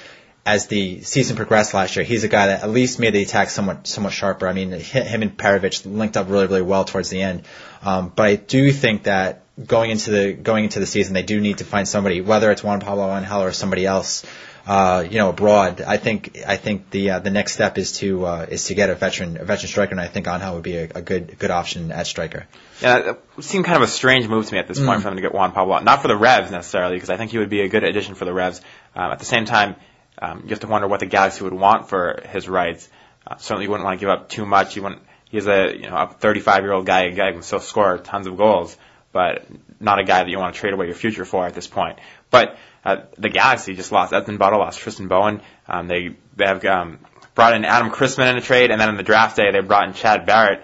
[0.45, 3.49] as the season progressed last year, he's a guy that at least made the attack
[3.49, 4.47] somewhat somewhat sharper.
[4.47, 7.43] I mean, him and Perovic linked up really really well towards the end.
[7.83, 11.39] Um, but I do think that going into the going into the season, they do
[11.39, 14.25] need to find somebody, whether it's Juan Pablo Angel or somebody else,
[14.69, 15.81] uh, you know, abroad.
[15.81, 18.91] I think I think the uh, the next step is to uh, is to get
[18.91, 21.49] a veteran a veteran striker, and I think Angel would be a, a good good
[21.49, 22.45] option at striker.
[22.79, 25.01] Yeah, it seemed kind of a strange move to me at this point Mm.
[25.01, 25.79] for them to get Juan Pablo.
[25.79, 28.25] Not for the Revs necessarily, because I think he would be a good addition for
[28.25, 28.61] the Revs.
[28.95, 29.75] Um, at the same time,
[30.21, 32.87] um, you have to wonder what the Galaxy would want for his rights.
[33.25, 34.75] Uh, certainly, you wouldn't want to give up too much.
[34.75, 35.01] You wouldn't.
[35.31, 37.97] He's a you know a 35 year old guy, a guy who can still score
[37.97, 38.77] tons of goals,
[39.11, 39.47] but
[39.79, 41.97] not a guy that you want to trade away your future for at this point.
[42.29, 45.41] But uh, the Galaxy just lost Edson Buddle, lost Tristan Bowen.
[45.67, 46.99] Um, they they have um,
[47.35, 49.87] brought in Adam Cristman in a trade, and then in the draft day they brought
[49.87, 50.63] in Chad Barrett.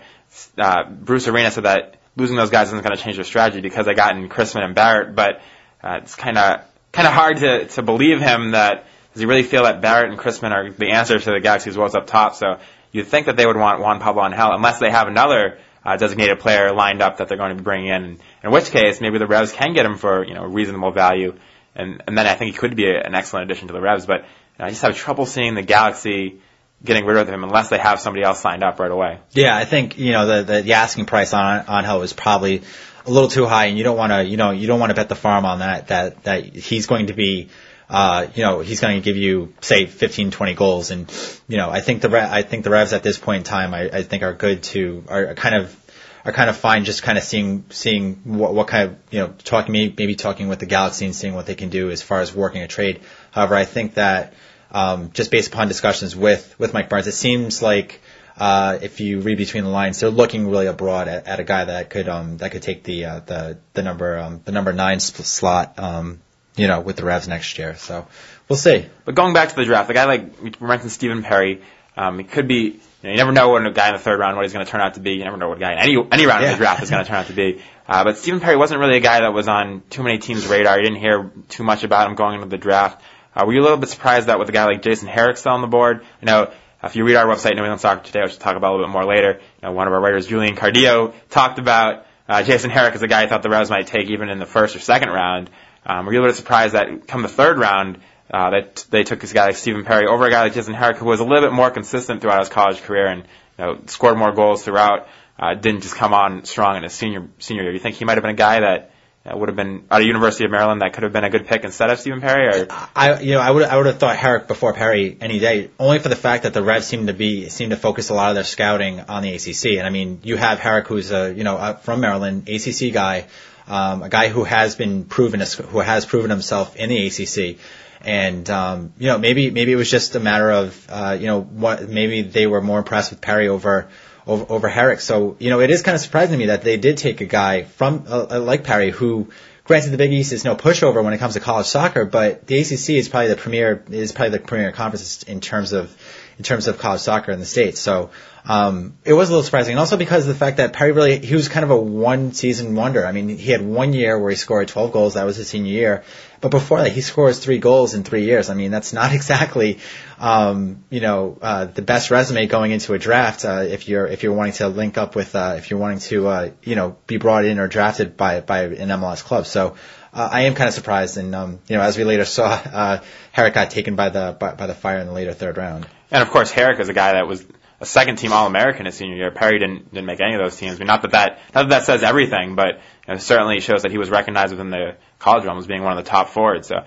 [0.58, 3.86] Uh, Bruce Arena said that losing those guys isn't going to change their strategy because
[3.86, 5.42] they got in Cristman and Barrett, but
[5.84, 9.44] uh, it's kind of kind of hard to to believe him that does he really
[9.44, 12.36] feel that Barrett and Cristman are the answer to the Galaxy's woes up top?
[12.36, 12.60] So
[12.92, 16.40] you'd think that they would want Juan Pablo Angel unless they have another uh, designated
[16.40, 18.20] player lined up that they're going to be bringing in.
[18.44, 21.36] In which case, maybe the Revs can get him for you know reasonable value,
[21.76, 24.06] and and then I think he could be a, an excellent addition to the Revs.
[24.06, 24.28] But you
[24.60, 26.40] know, I just have trouble seeing the Galaxy
[26.84, 29.20] getting rid of him unless they have somebody else signed up right away.
[29.32, 32.64] Yeah, I think you know the the, the asking price on on Hell is probably
[33.06, 34.96] a little too high, and you don't want to you know you don't want to
[34.96, 37.50] bet the farm on that that that he's going to be.
[37.88, 40.90] Uh, you know, he's going to give you, say, 15, 20 goals.
[40.90, 41.08] And,
[41.48, 43.82] you know, I think the, I think the Revs at this point in time, I,
[43.82, 45.85] I think are good to, are kind of,
[46.26, 49.34] are kind of fine just kind of seeing, seeing what, what kind of, you know,
[49.44, 52.34] talking, maybe, talking with the Galaxy and seeing what they can do as far as
[52.34, 53.02] working a trade.
[53.30, 54.34] However, I think that,
[54.72, 58.02] um, just based upon discussions with, with Mike Barnes, it seems like,
[58.38, 61.66] uh, if you read between the lines, they're looking really abroad at, at a guy
[61.66, 65.00] that could, um, that could take the, uh, the, the number, um, the number nine
[65.00, 66.20] sp- slot, um,
[66.56, 67.76] you know, with the Revs next year.
[67.76, 68.08] So
[68.50, 68.88] we'll see.
[69.06, 71.62] But going back to the draft, a guy like we mentioned Stephen Perry,
[71.96, 72.80] um, he could be.
[73.06, 74.66] You, know, you never know when a guy in the third round what he's going
[74.66, 75.12] to turn out to be.
[75.12, 77.04] You never know what a guy in any any round of the draft is going
[77.04, 77.62] to turn out to be.
[77.88, 80.78] Uh, but Stephen Perry wasn't really a guy that was on too many teams' radar.
[80.78, 83.00] You didn't hear too much about him going into the draft.
[83.36, 85.52] Uh, were you a little bit surprised that with a guy like Jason Herrick still
[85.52, 86.04] on the board?
[86.20, 86.52] You know,
[86.84, 88.88] if you read our website, New England Soccer Today, which we'll talk about a little
[88.88, 92.72] bit more later, you know, one of our writers, Julian Cardillo, talked about uh, Jason
[92.72, 94.80] Herrick as a guy he thought the Revs might take even in the first or
[94.80, 95.52] second round.
[95.86, 98.00] Um, were you a little bit surprised that come the third round,
[98.32, 100.98] uh, that they took this guy like Stephen Perry over a guy like Jason Herrick,
[100.98, 103.24] who was a little bit more consistent throughout his college career and
[103.58, 105.08] you know, scored more goals throughout.
[105.38, 107.74] Uh, didn't just come on strong in his senior senior year.
[107.74, 108.92] You think he might have been a guy that
[109.26, 111.48] uh, would have been out of University of Maryland that could have been a good
[111.48, 112.48] pick instead of Stephen Perry?
[112.48, 115.72] Or I, you know, I would I would have thought Herrick before Perry any day,
[115.80, 118.30] only for the fact that the Revs seem to be seem to focus a lot
[118.30, 119.78] of their scouting on the ACC.
[119.78, 123.26] And I mean, you have Herrick, who's a you know uh, from Maryland, ACC guy,
[123.68, 127.60] um, a guy who has been proven who has proven himself in the ACC.
[128.06, 131.42] And um, you know, maybe maybe it was just a matter of uh, you know
[131.42, 133.90] what maybe they were more impressed with Perry over
[134.28, 135.02] over, over Herrick.
[135.02, 137.26] So, you know, it is kind of surprising to me that they did take a
[137.26, 139.30] guy from, uh, uh, like Perry, who,
[139.64, 142.60] granted the Big East is no pushover when it comes to college soccer, but the
[142.60, 145.96] ACC is probably the premier, is probably the premier conference in terms of,
[146.38, 147.80] in terms of college soccer in the States.
[147.80, 148.12] So,
[148.48, 149.72] um, it was a little surprising.
[149.72, 152.34] And also because of the fact that Perry really, he was kind of a one
[152.34, 153.06] season wonder.
[153.06, 155.14] I mean, he had one year where he scored 12 goals.
[155.16, 156.04] That was his senior year.
[156.42, 158.52] But before that, he scores three goals in three years.
[158.52, 159.80] I mean, that's not exactly,
[160.20, 163.46] um, you know, uh, the best resume going into a draft.
[163.46, 166.28] Uh, if you're, if you're wanting to link up with, uh, if you're wanting to,
[166.28, 169.48] uh, you know, be brought in or drafted by, by an MLS club.
[169.48, 169.76] So,
[170.14, 171.18] uh, I am kind of surprised.
[171.18, 174.54] And, um, you know, as we later saw, uh, Herrick got taken by the, by,
[174.54, 175.88] by the fire in the later third round.
[176.12, 177.46] And of course, Herrick is a guy that was,
[177.80, 179.32] a second team All American his senior year.
[179.32, 180.76] Perry didn't didn't make any of those teams.
[180.76, 183.84] I mean, not that that not that that says everything, but you know, certainly shows
[183.84, 186.68] that he was recognized within the college realm as being one of the top forwards.
[186.68, 186.78] So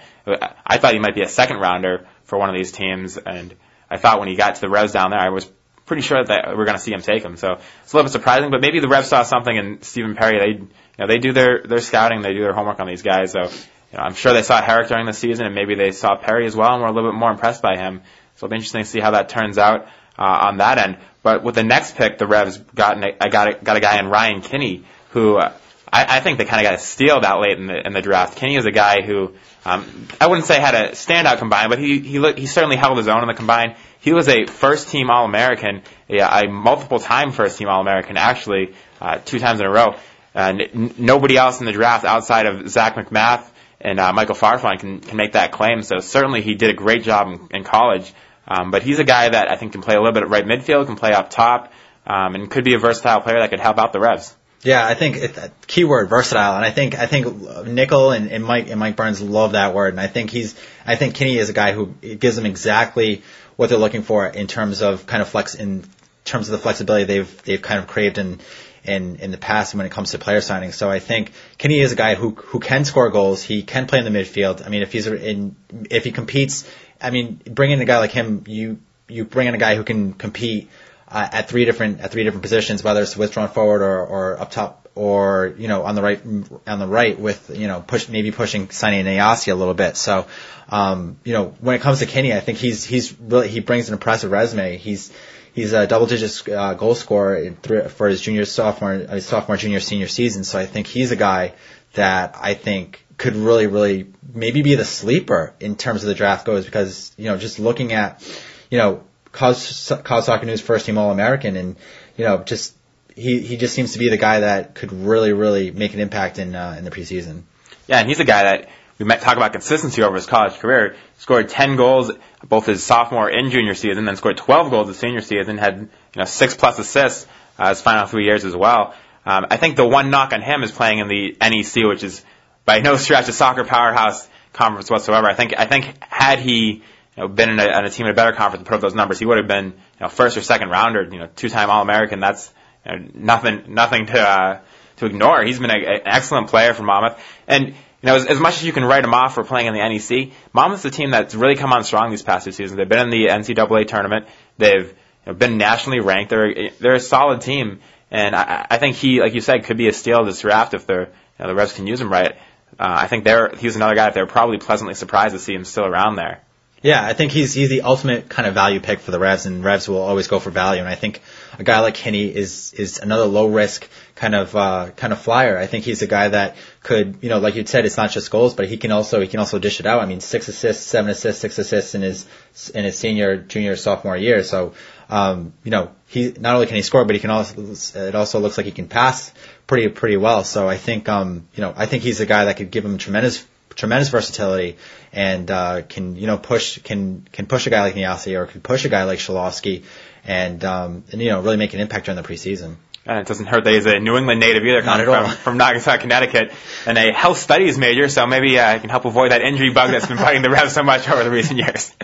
[0.67, 3.55] I thought he might be a second rounder for one of these teams, and
[3.91, 5.51] I thought when he got to the Revs down there, I was
[5.87, 7.37] pretty sure that we we're going to see him take him.
[7.37, 7.53] So
[7.83, 10.39] it's a little bit surprising, but maybe the Revs saw something in Stephen Perry.
[10.39, 13.33] They you know they do their their scouting, they do their homework on these guys.
[13.33, 16.17] So you know, I'm sure they saw Herrick during the season, and maybe they saw
[16.17, 18.03] Perry as well, and were a little bit more impressed by him.
[18.39, 20.99] So it'll be interesting to see how that turns out uh, on that end.
[21.25, 24.07] But with the next pick, the Revs got I got a, got a guy in
[24.07, 25.53] Ryan Kinne who uh,
[25.93, 28.01] I, I think they kind of got a steal that late in the in the
[28.01, 28.39] draft.
[28.39, 31.99] Kinne is a guy who um, I wouldn't say had a standout combine, but he
[31.99, 33.75] he he certainly held his own in the combine.
[33.99, 38.17] He was a first team All American, a, a multiple time first team All American,
[38.17, 39.97] actually uh, two times in a row.
[40.33, 44.79] And n- nobody else in the draft outside of Zach MacMath and uh, Michael Farfan
[44.79, 45.83] can can make that claim.
[45.83, 48.13] So certainly he did a great job in, in college.
[48.49, 50.45] Um, but he's a guy that I think can play a little bit at right
[50.45, 51.73] midfield, can play up top,
[52.07, 54.35] um, and could be a versatile player that could help out the Revs.
[54.63, 58.43] Yeah, I think it, uh, keyword versatile, and I think I think Nicol and, and
[58.43, 61.49] Mike and Mike Burns love that word, and I think he's I think Kinne is
[61.49, 63.23] a guy who gives them exactly
[63.55, 65.85] what they're looking for in terms of kind of flex in
[66.25, 68.41] terms of the flexibility they've they've kind of craved in
[68.83, 70.75] in in the past when it comes to player signings.
[70.75, 73.43] So I think Kinne is a guy who who can score goals.
[73.43, 74.67] He can play in the midfield.
[74.67, 75.55] I mean, if he's in
[75.89, 76.69] if he competes
[77.01, 80.13] I mean, bringing a guy like him, you you bring in a guy who can
[80.13, 80.69] compete
[81.09, 84.51] uh, at three different at three different positions, whether it's withdrawn forward or, or up
[84.51, 86.21] top or you know on the right
[86.67, 89.97] on the right with you know push maybe pushing Sonny and a little bit.
[89.97, 90.27] So
[90.69, 93.89] um, you know when it comes to Kinne, I think he's he's really he brings
[93.89, 94.77] an impressive resume.
[94.77, 95.13] He's
[95.55, 97.53] he's a double digit uh, goal scorer
[97.89, 100.45] for his junior sophomore uh, sophomore junior senior season.
[100.45, 101.55] So I think he's a guy
[101.95, 106.45] that I think could really, really maybe be the sleeper in terms of the draft
[106.45, 108.23] goes because, you know, just looking at,
[108.71, 111.77] you know, College Soccer News first team All American and,
[112.17, 112.75] you know, just,
[113.15, 116.39] he, he just seems to be the guy that could really, really make an impact
[116.39, 117.43] in, uh, in the preseason.
[117.87, 120.97] Yeah, and he's a guy that we might talk about consistency over his college career.
[121.19, 122.13] Scored 10 goals
[122.45, 125.89] both his sophomore and junior season, then scored 12 goals his senior season, had, you
[126.17, 127.27] know, six plus assists,
[127.59, 128.95] uh, his final three years as well.
[129.25, 132.25] Um, I think the one knock on him is playing in the NEC, which is
[132.69, 135.27] by no stretch a soccer powerhouse conference whatsoever.
[135.27, 136.83] I think I think had he you
[137.17, 138.95] know, been in a, in a team in a better conference and put up those
[138.95, 142.21] numbers, he would have been you know, first or second rounder, you know, two-time All-American.
[142.21, 142.53] That's
[142.85, 144.61] you know, nothing nothing to uh,
[144.97, 145.43] to ignore.
[145.45, 148.65] He's been a, an excellent player for Monmouth, and you know, as, as much as
[148.65, 151.57] you can write him off for playing in the NEC, Monmouth's a team that's really
[151.57, 152.77] come on strong these past two seasons.
[152.77, 154.27] They've been in the NCAA tournament.
[154.59, 156.29] They've you know, been nationally ranked.
[156.29, 159.89] They're they're a solid team, and I, I think he, like you said, could be
[159.89, 162.37] a steal this draft if they're you know, the Revs can use him right.
[162.79, 165.65] Uh, I think they're he's another guy that they're probably pleasantly surprised to see him
[165.65, 166.43] still around there.
[166.81, 169.65] Yeah, I think he's he's the ultimate kind of value pick for the Revs, and
[169.65, 170.81] Revs will always go for value.
[170.81, 171.21] And I think
[171.59, 175.59] a guy like Kinne is is another low risk kind of uh, kind of flyer.
[175.59, 178.31] I think he's a guy that could, you know, like you said, it's not just
[178.31, 180.01] goals, but he can also he can also dish it out.
[180.01, 182.27] I mean, six assists, seven assists, six assists in his
[182.73, 184.45] in his senior, junior, sophomore year.
[184.45, 184.75] So,
[185.09, 188.39] um, you know, he not only can he score, but he can also it also
[188.39, 189.33] looks like he can pass
[189.69, 190.43] pretty pretty well.
[190.43, 192.99] So I think um you know I think he's a guy that could give him
[192.99, 194.77] tremendous tremendous versatility
[195.13, 198.61] and uh, can you know push can can push a guy like Nyassi or can
[198.61, 199.85] push a guy like Schilawski
[200.25, 202.77] and um and you know really make an impact during the preseason.
[203.07, 205.29] And it doesn't hurt that he's a New England native either, Not all.
[205.29, 206.53] from, from Naugatuck, Connecticut,
[206.85, 208.07] and a health studies major.
[208.11, 210.75] So maybe uh, I can help avoid that injury bug that's been biting the Revs
[210.75, 211.95] so much over the recent years.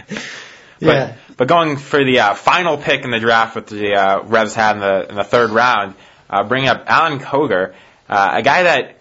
[0.81, 1.15] Yeah.
[1.29, 4.55] But, but going for the uh, final pick in the draft, with the uh, Revs
[4.55, 5.95] had in the in the third round,
[6.35, 7.75] uh, bringing up Alan Koger,
[8.09, 8.97] uh, a guy that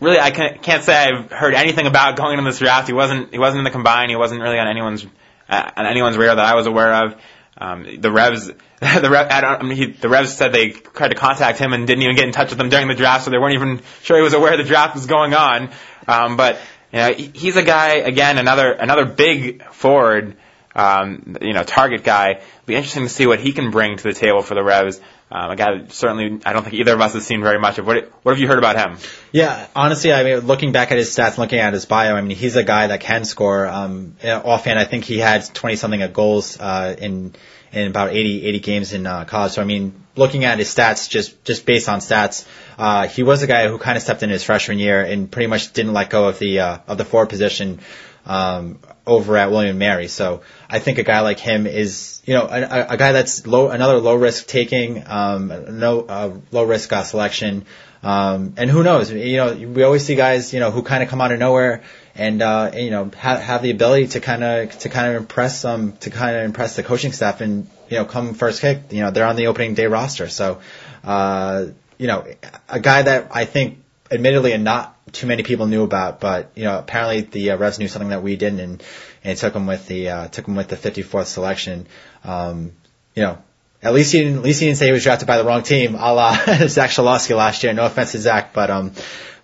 [0.00, 2.86] really I can't, can't say I've heard anything about going into this draft.
[2.86, 4.08] He wasn't he wasn't in the combine.
[4.08, 5.04] He wasn't really on anyone's
[5.48, 7.16] uh, on anyone's radar that I was aware of.
[7.60, 8.46] Um, the Revs,
[8.80, 12.04] the Rev, I, mean, he, the Revs said they tried to contact him and didn't
[12.04, 14.22] even get in touch with him during the draft, so they weren't even sure he
[14.22, 15.70] was aware the draft was going on.
[16.06, 16.60] Um, but
[16.92, 20.36] you know, he's a guy again, another another big forward,
[20.78, 22.40] um, you know, target guy.
[22.64, 25.00] Be interesting to see what he can bring to the table for the Revs.
[25.30, 27.78] Um, a guy that certainly I don't think either of us has seen very much
[27.78, 27.86] of.
[27.86, 28.96] What what have you heard about him?
[29.32, 32.36] Yeah, honestly, I mean, looking back at his stats, looking at his bio, I mean,
[32.36, 33.66] he's a guy that can score.
[33.66, 37.34] Um, offhand, I think he had 20 something goals uh, in
[37.72, 39.52] in about 80 80 games in uh, college.
[39.52, 42.46] So I mean, looking at his stats, just just based on stats,
[42.78, 45.48] uh, he was a guy who kind of stepped in his freshman year and pretty
[45.48, 47.80] much didn't let go of the uh, of the forward position.
[48.28, 50.06] Um, over at William Mary.
[50.06, 53.70] So I think a guy like him is, you know, a, a- guy that's low,
[53.70, 57.64] another low risk taking, um, no, uh, low risk uh, selection.
[58.02, 61.08] Um, and who knows, you know, we always see guys, you know, who kind of
[61.08, 61.82] come out of nowhere
[62.14, 65.22] and, uh, and, you know, have, have the ability to kind of, to kind of
[65.22, 68.92] impress, um, to kind of impress the coaching staff and, you know, come first kick,
[68.92, 70.28] you know, they're on the opening day roster.
[70.28, 70.60] So,
[71.02, 72.26] uh, you know,
[72.68, 76.64] a guy that I think admittedly and not too many people knew about, but you
[76.64, 78.82] know apparently the uh, Revs knew something that we didn't, and
[79.24, 81.86] and took him with the uh, took him with the 54th selection.
[82.24, 82.72] Um,
[83.14, 83.38] you know,
[83.82, 85.62] at least he didn't at least he didn't say he was drafted by the wrong
[85.62, 86.32] team, a la
[86.66, 87.72] Zach Schilawski last year.
[87.72, 88.92] No offense to Zach, but um,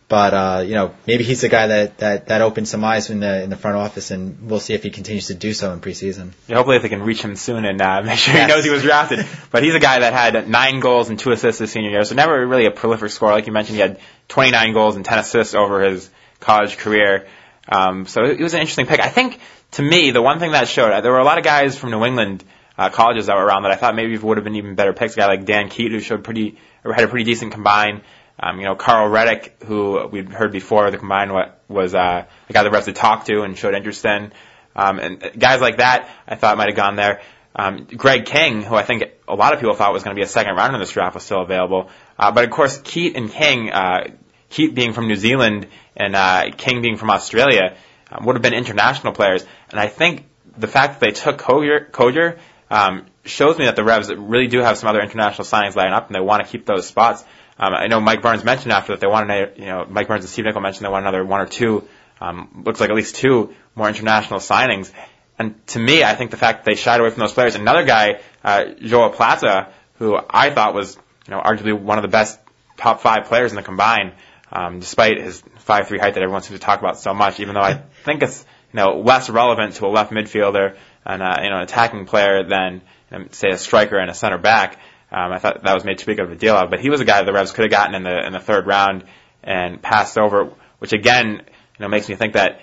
[0.09, 3.21] but uh, you know maybe he's the guy that that that opened some eyes in
[3.21, 5.81] the in the front office, and we'll see if he continues to do so in
[5.81, 6.33] preseason.
[6.47, 8.49] Yeah, hopefully, if they can reach him soon and uh, make sure Yes.
[8.51, 9.27] he knows he was drafted.
[9.51, 12.15] but he's a guy that had nine goals and two assists his senior year, so
[12.15, 13.33] never really a prolific scorer.
[13.33, 17.27] Like you mentioned, he had 29 goals and 10 assists over his college career.
[17.67, 19.01] Um, so it was an interesting pick.
[19.01, 19.41] I think,
[19.73, 21.91] to me, the one thing that showed, uh, there were a lot of guys from
[21.93, 22.45] New England
[22.77, 25.15] uh, colleges that were around that I thought maybe would have been even better picks.
[25.15, 28.03] A guy like Dan Keat, who showed pretty, had a pretty decent combine.
[28.39, 32.53] Um, you know, Carl Reddick, who we'd heard before, the combine wa- was uh, a
[32.53, 34.33] guy the Revs had talked to and showed interest in.
[34.75, 37.23] Um, and guys like that, I thought might have gone there.
[37.57, 40.25] Um, Greg King, who I think a lot of people thought was going to be
[40.25, 41.91] a second rounder in this draft, was still available.
[42.19, 44.09] Uh, but of course, Keat and King, uh,
[44.51, 47.77] Keat being from New Zealand and uh, King being from Australia,
[48.11, 49.45] um, would have been international players.
[49.71, 50.25] And I think
[50.59, 52.39] the fact that they took Koger, Koger
[52.71, 56.09] um, shows me that the Revs really do have some other international signings lining up,
[56.09, 57.25] and they want to keep those spots.
[57.59, 60.25] Um, I know Mike Burns mentioned after that they want to, you know, Mike Burns
[60.25, 61.87] and Steve Nicol mentioned they want another one or two,
[62.21, 64.91] um, looks like at least two more international signings.
[65.39, 67.85] And to me, I think the fact that they shied away from those players, another
[67.85, 72.39] guy, uh, Joel Plaza, who I thought was, you know, arguably one of the best
[72.77, 74.13] top five players in the combine,
[74.53, 77.55] um, despite his five three height that everyone seems to talk about so much, even
[77.55, 81.51] though I think it's, you know, less relevant to a left midfielder and, uh, you
[81.51, 84.79] know, an attacking player than, um, say, a striker and a center back.
[85.15, 87.01] Um, I thought that was made too big of a deal of, but he was
[87.01, 89.05] a guy the Revs could have gotten in the in the third round
[89.45, 91.41] and passed over, which again, you
[91.79, 92.63] know, makes me think that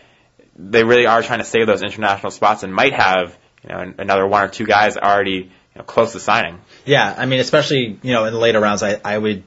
[0.58, 4.28] they really are trying to save those international spots and might have, you know, another
[4.28, 6.60] one or two guys already, you know, close to signing.
[6.84, 9.46] Yeah, I mean, especially you know in the later rounds, I, I would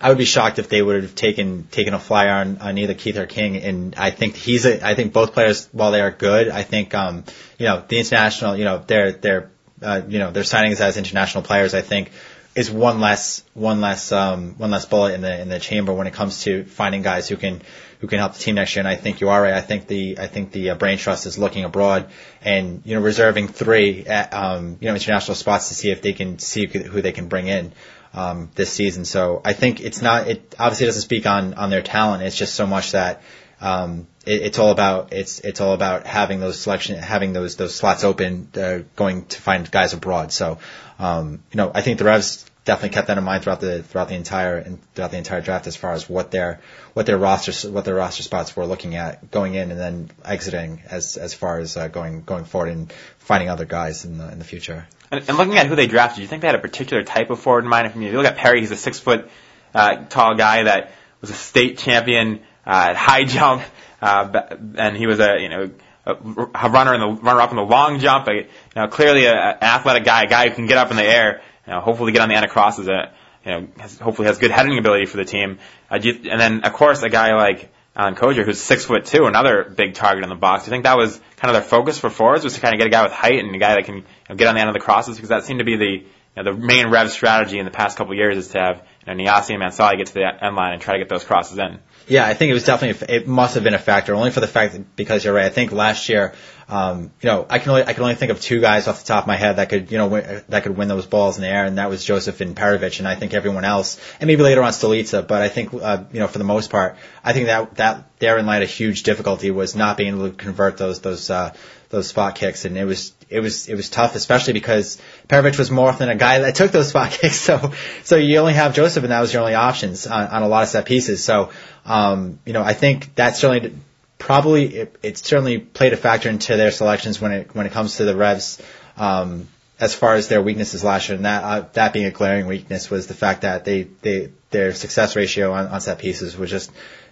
[0.00, 2.94] I would be shocked if they would have taken taken a flyer on, on either
[2.94, 3.58] Keat or King.
[3.58, 6.94] And I think he's a I think both players, while they are good, I think
[6.94, 7.24] um
[7.58, 9.50] you know the international you know their their
[9.82, 12.12] uh, you know their signings as international players, I think
[12.56, 16.06] is one less one less um one less bullet in the in the chamber when
[16.06, 17.60] it comes to finding guys who can
[18.00, 18.80] who can help the team next year.
[18.80, 19.52] And I think you are right.
[19.52, 23.02] I think the I think the uh, brain trust is looking abroad and you know
[23.02, 27.02] reserving three at, um, you know international spots to see if they can see who
[27.02, 27.72] they can bring in
[28.14, 29.04] um, this season.
[29.04, 32.22] So I think it's not it obviously doesn't speak on on their talent.
[32.22, 33.20] It's just so much that
[33.60, 37.74] um, it, it's all about it's it's all about having those selection having those those
[37.74, 40.32] slots open uh, going to find guys abroad.
[40.32, 40.58] So
[40.98, 44.08] um, you know I think the Revs definitely kept that in mind throughout the throughout
[44.08, 46.60] the entire and throughout the entire draft as far as what their
[46.92, 50.82] what their roster what their roster spots were looking at going in and then exiting
[50.90, 54.38] as as far as uh, going going forward and finding other guys in the in
[54.38, 54.86] the future.
[55.10, 57.30] And, and looking at who they drafted, do you think they had a particular type
[57.30, 57.86] of forward in mind?
[57.86, 59.30] If you look at Perry, he's a six foot
[59.72, 63.62] uh, tall guy that was a state champion uh, at high jump,
[64.00, 64.42] uh,
[64.76, 65.70] and he was a you know
[66.04, 68.28] a a runner in the runner up in the long jump.
[68.28, 70.96] A, you know, clearly a, an athletic guy, a guy who can get up in
[70.96, 71.42] the air.
[71.66, 72.88] You know, hopefully get on the end of crosses.
[72.88, 73.10] Uh,
[73.44, 75.58] you know, has, hopefully has good heading ability for the team.
[75.90, 79.64] Uh, and then of course a guy like Alan Koger, who's six foot two, another
[79.64, 80.66] big target in the box.
[80.66, 82.88] You think that was kind of their focus for forwards was to kind of get
[82.88, 84.68] a guy with height and a guy that can you know, get on the end
[84.68, 86.04] of the crosses because that seemed to be the you
[86.36, 89.14] know, the main Rev strategy in the past couple of years is to have you
[89.14, 91.56] know, Nyassi and Mansally get to the end line and try to get those crosses
[91.56, 91.78] in.
[92.08, 94.46] Yeah, I think it was definitely it must have been a factor only for the
[94.46, 95.46] fact that because you're right.
[95.46, 96.34] I think last year,
[96.68, 99.06] um, you know, I can only I can only think of two guys off the
[99.06, 101.42] top of my head that could you know win, that could win those balls in
[101.42, 104.42] the air, and that was Joseph and Perovic, and I think everyone else, and maybe
[104.42, 107.46] later on Stolica, but I think uh, you know for the most part, I think
[107.46, 111.30] that that therein lied a huge difficulty was not being able to convert those those
[111.30, 111.54] uh,
[111.90, 115.70] those spot kicks, and it was it was it was tough, especially because Perovic was
[115.70, 119.04] more often a guy that took those spot kicks, so so you only have Joseph,
[119.04, 121.50] and that was your only options on, on a lot of set pieces, so.
[121.88, 123.72] Um, you know, I think that certainly
[124.18, 127.96] probably it, it certainly played a factor into their selections when it when it comes
[127.96, 128.60] to the Revs.
[128.96, 129.48] Um,
[129.78, 132.90] as far as their weaknesses last year, and that uh, that being a glaring weakness
[132.90, 136.70] was the fact that they they their success ratio on, on set pieces was just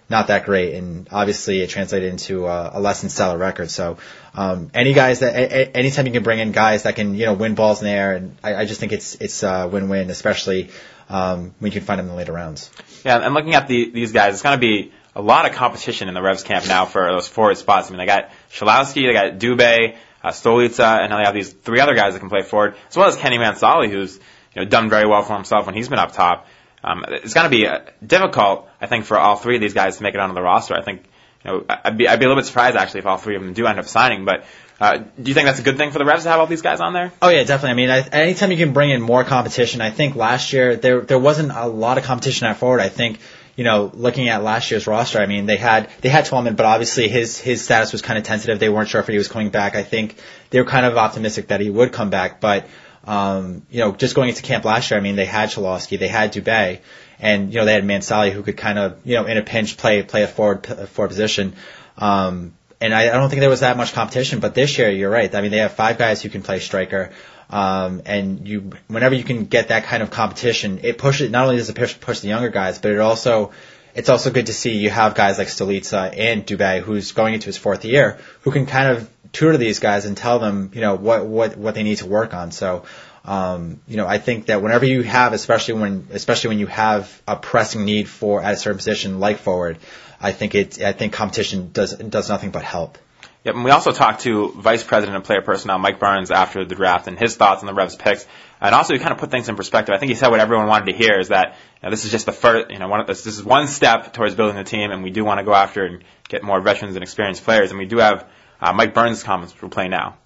[0.09, 3.69] not that great, and obviously it translated into a, a less than stellar record.
[3.69, 3.97] So
[4.33, 7.33] um, any guys that a, anytime you can bring in guys that can you know
[7.33, 10.69] win balls in the air, and I, I just think it's it's a win-win, especially
[11.09, 12.71] um, when you can find them in the later rounds.
[13.03, 16.07] Yeah, and looking at the, these guys, it's going to be a lot of competition
[16.09, 17.87] in the Revs camp now for those forward spots.
[17.87, 21.53] I mean, they got Schilawski, they got Dubé, uh, Stolica, and now they have these
[21.53, 24.15] three other guys that can play forward, as well as Kenny Mansally, who's
[24.53, 26.47] you know done very well for himself when he's been up top.
[26.83, 29.97] Um, it's going to be uh, difficult, I think, for all three of these guys
[29.97, 30.75] to make it onto the roster.
[30.75, 31.03] I think,
[31.43, 33.41] you know, I'd be, I'd be a little bit surprised actually if all three of
[33.41, 34.23] them do end up signing.
[34.23, 34.45] But
[34.79, 36.61] uh, do you think that's a good thing for the Revs to have all these
[36.61, 37.11] guys on there?
[37.23, 37.71] Oh yeah, definitely.
[37.71, 41.01] I mean, I, anytime you can bring in more competition, I think last year there
[41.01, 42.81] there wasn't a lot of competition at forward.
[42.81, 43.19] I think
[43.55, 46.65] you know, looking at last year's roster, I mean, they had they had Twellman, but
[46.65, 48.59] obviously his his status was kind of tentative.
[48.59, 49.75] They weren't sure if he was coming back.
[49.75, 50.17] I think
[50.49, 52.67] they were kind of optimistic that he would come back, but
[53.05, 56.07] um, you know, just going into camp last year, I mean, they had Schilawski, they
[56.07, 56.79] had Dubé,
[57.19, 59.77] and you know they had Mansally who could kind of you know in a pinch
[59.77, 61.55] play play a forward a forward position.
[61.97, 64.39] Um, and I, I don't think there was that much competition.
[64.39, 65.33] But this year, you're right.
[65.33, 67.11] I mean, they have five guys who can play striker.
[67.49, 71.29] Um, and you, whenever you can get that kind of competition, it pushes.
[71.29, 73.51] Not only does it push, push the younger guys, but it also,
[73.93, 77.45] it's also good to see you have guys like Stolica and Dubé, who's going into
[77.45, 80.95] his fourth year, who can kind of tutor these guys and tell them, you know,
[80.95, 82.51] what what what they need to work on.
[82.51, 82.85] So,
[83.25, 87.21] um, you know, I think that whenever you have, especially when especially when you have
[87.27, 89.77] a pressing need for at a certain position like forward,
[90.19, 92.97] I think it I think competition does does nothing but help.
[93.45, 96.73] Yep, and we also talked to Vice President of Player Personnel Mike Burns after the
[96.73, 98.25] draft and his thoughts on the Revs picks,
[98.59, 99.93] and also he kind of put things in perspective.
[99.93, 102.11] I think he said what everyone wanted to hear is that you know, this is
[102.11, 104.63] just the first, you know, one of this, this is one step towards building the
[104.63, 107.69] team, and we do want to go after and get more veterans and experienced players,
[107.69, 108.27] and we do have
[108.59, 110.17] uh, Mike Burns' comments, which we'll play now.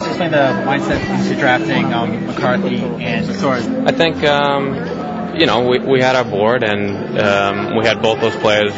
[0.00, 3.86] Explain the mindset to drafting um, McCarthy and Soares.
[3.86, 4.24] I think.
[4.24, 5.04] Um,
[5.38, 8.72] you know, we, we had our board and um, we had both those players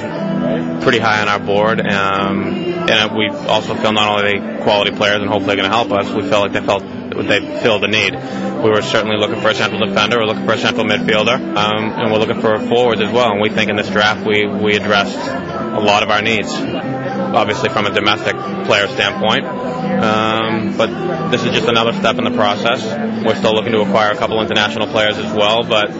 [0.82, 1.80] pretty high on our board.
[1.86, 5.92] Um, and we also feel not only they quality players and hopefully going to help
[5.92, 8.14] us, we felt like they felt they filled the need.
[8.62, 11.92] We were certainly looking for a central defender, we're looking for a central midfielder, um,
[11.92, 13.32] and we're looking for forwards as well.
[13.32, 16.52] And we think in this draft we, we addressed a lot of our needs.
[16.52, 18.34] Obviously from a domestic
[18.64, 22.82] player standpoint, um, but this is just another step in the process.
[23.24, 25.90] We're still looking to acquire a couple international players as well, but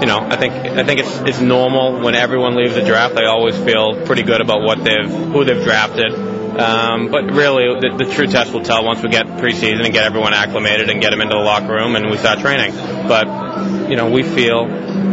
[0.00, 3.14] you know, I think I think it's it's normal when everyone leaves the draft.
[3.14, 6.37] They always feel pretty good about what they've who they've drafted.
[6.56, 10.04] Um, but really, the, the true test will tell once we get preseason and get
[10.04, 12.74] everyone acclimated and get them into the locker room and we start training.
[13.08, 13.26] But
[13.88, 14.60] you know, we feel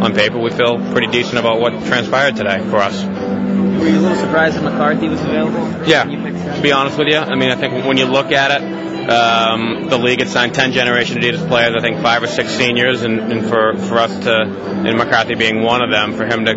[0.02, 3.04] on paper we feel pretty decent about what transpired today for us.
[3.04, 5.86] Were you a little surprised that McCarthy was available?
[5.86, 6.04] Yeah.
[6.04, 9.88] To be honest with you, I mean, I think when you look at it, um,
[9.88, 13.20] the league had signed 10 generation Adidas players, I think five or six seniors, and,
[13.20, 16.54] and for, for us to, and McCarthy being one of them, for him to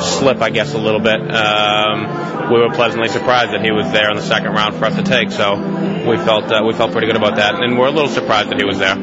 [0.00, 4.10] slip, I guess, a little bit, um, we were pleasantly surprised that he was there
[4.10, 5.30] in the second round for us to take.
[5.30, 5.56] So
[6.08, 8.58] we felt uh, we felt pretty good about that, and we're a little surprised that
[8.58, 8.96] he was there.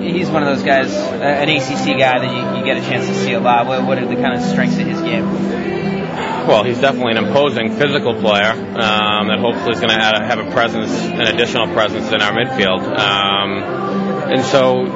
[0.00, 3.14] He's one of those guys, an ACC guy that you, you get a chance to
[3.14, 3.66] see a lot.
[3.66, 5.70] What, what are the kind of strengths of his game?
[6.46, 10.50] well, he's definitely an imposing physical player um, that hopefully is going to have a
[10.50, 12.80] presence, an additional presence in our midfield.
[12.98, 13.62] Um,
[14.32, 14.86] and so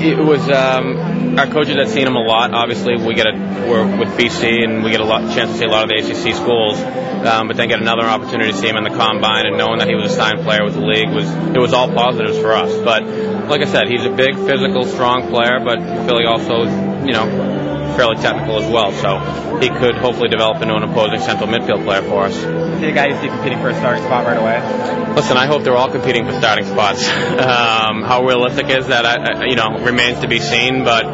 [0.00, 0.96] it was um,
[1.38, 2.52] our coaches had seen him a lot.
[2.52, 3.32] Obviously, we get a
[3.68, 5.96] we're with BC and we get a lot chance to see a lot of the
[5.96, 6.78] ACC schools,
[7.26, 9.88] um, but then get another opportunity to see him in the combine and knowing that
[9.88, 12.72] he was a signed player with the league was it was all positives for us.
[12.84, 13.04] But
[13.48, 16.64] like I said, he's a big, physical, strong player, but Philly also
[17.04, 17.61] you know
[17.92, 22.02] fairly technical as well, so he could hopefully develop into an opposing central midfield player
[22.02, 22.34] for us.
[22.34, 25.14] See the guy you see competing for a starting spot right away?
[25.14, 27.06] Listen, I hope they're all competing for starting spots.
[27.08, 29.06] um, how realistic is that?
[29.06, 31.04] I, you know, remains to be seen, but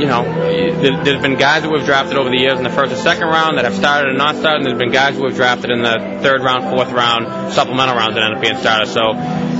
[0.00, 3.00] you know, there's been guys that we've drafted over the years in the first and
[3.00, 5.70] second round that have started and not started, and there's been guys who we've drafted
[5.70, 8.86] in the third round, fourth round, supplemental rounds that end up being started.
[8.88, 9.14] So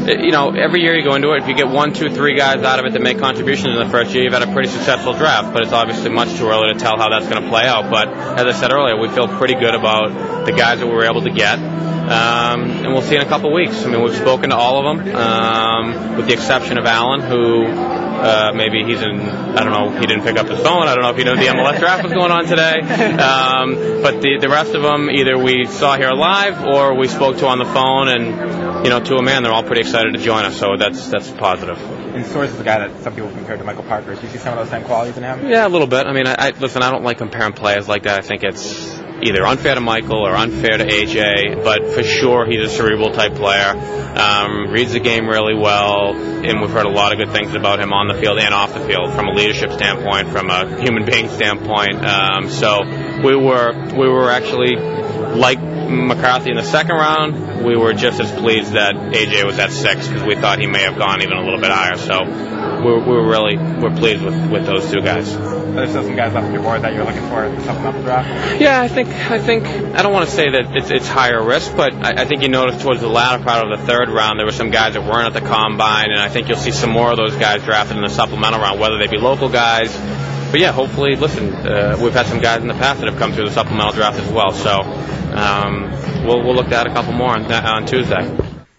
[0.09, 2.63] you know, every year you go into it, if you get one, two, three guys
[2.63, 5.13] out of it that make contributions in the first year, you've had a pretty successful
[5.13, 5.53] draft.
[5.53, 7.91] But it's obviously much too early to tell how that's going to play out.
[7.91, 11.05] But as I said earlier, we feel pretty good about the guys that we were
[11.05, 11.59] able to get.
[11.59, 13.85] Um, and we'll see in a couple weeks.
[13.85, 17.67] I mean, we've spoken to all of them, um, with the exception of Allen, who
[18.19, 20.89] uh, maybe he's in, I don't know, he didn't pick up his phone.
[20.89, 22.81] I don't know if he knew the MLS draft was going on today.
[23.19, 27.39] Um, but the, the rest of them, either we saw here live or we spoke
[27.39, 28.09] to on the phone.
[28.09, 30.57] And, you know, to a man, they're all pretty excited to join us.
[30.59, 31.79] So that's, that's positive.
[31.79, 34.15] And Soares is a guy that some people compare to Michael Parker.
[34.15, 35.49] Do you see some of those same qualities in him?
[35.49, 36.07] Yeah, a little bit.
[36.07, 36.83] I mean, I, I listen.
[36.83, 38.19] I don't like comparing players like that.
[38.19, 41.63] I think it's either unfair to Michael or unfair to AJ.
[41.65, 43.75] But for sure, he's a cerebral type player.
[44.19, 47.81] Um, reads the game really well, and we've heard a lot of good things about
[47.81, 51.05] him on the field and off the field, from a leadership standpoint, from a human
[51.05, 52.05] being standpoint.
[52.05, 52.83] Um, so
[53.23, 55.59] we were we were actually like
[55.89, 57.65] McCarthy in the second round.
[57.65, 60.83] We were just as pleased that AJ was at six because we thought he may
[60.83, 61.97] have gone even a little bit higher.
[61.97, 62.25] So
[62.85, 65.37] we were, we were really we're pleased with, with those two guys.
[65.37, 68.03] There's still some guys left on your board that you're looking for in the supplemental
[68.03, 68.61] draft.
[68.61, 71.77] Yeah, I think I think I don't want to say that it's, it's higher risk,
[71.77, 74.47] but I, I think you noticed towards the latter part of the third round there
[74.47, 77.11] were some guys that weren't at the combine, and I think you'll see some more
[77.11, 79.95] of those guys drafted in the supplemental round, whether they be local guys.
[80.51, 83.33] But yeah, hopefully, listen, uh, we've had some guys in the past that have come
[83.33, 85.91] through the supplemental draft as well, so um,
[86.27, 88.35] we'll we'll look at a couple more on, on Tuesday.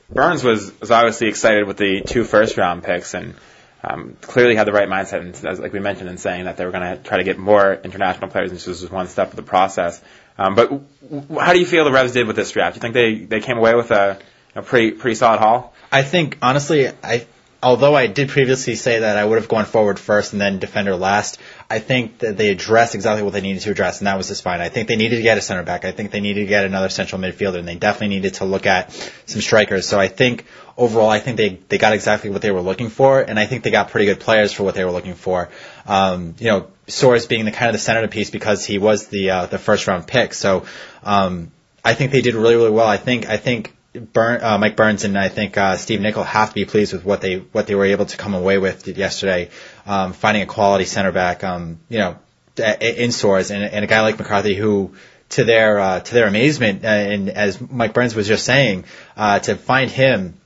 [0.10, 3.36] Burns was, was obviously excited with the two first round picks and
[3.84, 6.66] um, clearly had the right mindset, and, as, like we mentioned, in saying that they
[6.66, 9.36] were going to try to get more international players, and this was one step of
[9.36, 10.02] the process.
[10.38, 12.74] Um, but w- how do you feel the Revs did with this draft?
[12.74, 14.18] Do you think they, they came away with a,
[14.56, 15.74] a pretty pretty solid haul?
[15.92, 17.28] I think honestly, I
[17.62, 20.96] although I did previously say that I would have gone forward first and then defender
[20.96, 21.40] last,
[21.72, 24.34] I think that they addressed exactly what they needed to address, and that was the
[24.34, 24.60] spine.
[24.60, 25.86] I think they needed to get a center back.
[25.86, 28.66] I think they needed to get another central midfielder, and they definitely needed to look
[28.66, 28.92] at
[29.28, 29.88] some strikers.
[29.88, 30.46] So I think
[30.78, 33.64] overall, I think they, they got exactly what they were looking for, and I think
[33.64, 35.50] they got pretty good players for what they were looking for.
[35.86, 39.46] Um, you know, Soares being the kind of the centerpiece because he was the uh,
[39.46, 40.34] the first round pick.
[40.34, 40.66] So
[41.04, 41.52] um,
[41.86, 42.88] I think they did really really well.
[42.88, 46.50] I think I think Burn, uh, Mike Burns and I think uh, Steve Nicol have
[46.50, 49.50] to be pleased with what they what they were able to come away with yesterday,
[49.90, 52.18] um, finding a quality center back, um, you know,
[52.58, 54.96] in Soares and, and a guy like McCarthy who.
[55.34, 58.86] To their uh, to their amazement, uh, and as Mike Burns was just saying,
[59.16, 60.40] uh, to find him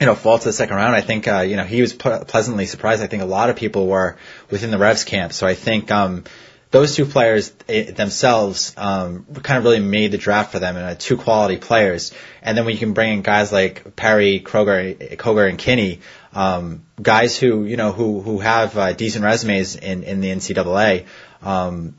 [0.00, 0.94] you know, fall to the second round.
[0.94, 3.02] I think, uh, you know, he was ple- pleasantly surprised.
[3.02, 4.16] I think a lot of people were
[4.50, 5.32] within the Revs camp.
[5.32, 6.24] So I think, um,
[6.70, 10.84] those two players eh, themselves, um, kind of really made the draft for them and
[10.84, 12.12] uh, two quality players.
[12.42, 16.00] And then when you can bring in guys like Perry, Kroger, Koger, and Kinne,
[16.32, 21.06] um, guys who, you know, who, who have, uh, decent resumes in, in the NCAA,
[21.42, 21.94] um,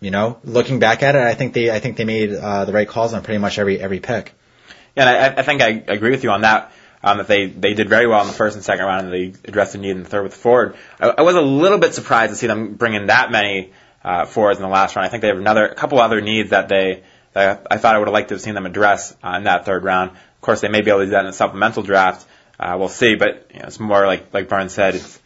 [0.00, 2.72] you know, looking back at it, I think they, I think they made, uh, the
[2.72, 4.34] right calls on pretty much every, every pick.
[4.96, 6.72] Yeah, and I, I think I agree with you on that
[7.04, 9.38] um, that they, they did very well in the first and second round, and they
[9.48, 10.76] addressed the need in the third with forward.
[11.00, 13.72] I, I was a little bit surprised to see them bring in that many
[14.04, 15.06] uh, forwards in the last round.
[15.06, 17.98] I think they have another a couple other needs that they that I thought I
[17.98, 20.10] would have liked to have seen them address uh, in that third round.
[20.10, 22.26] Of course, they may be able to do that in a supplemental draft.
[22.58, 25.20] Uh, we'll see, but you know, it's more like like Burns said, it's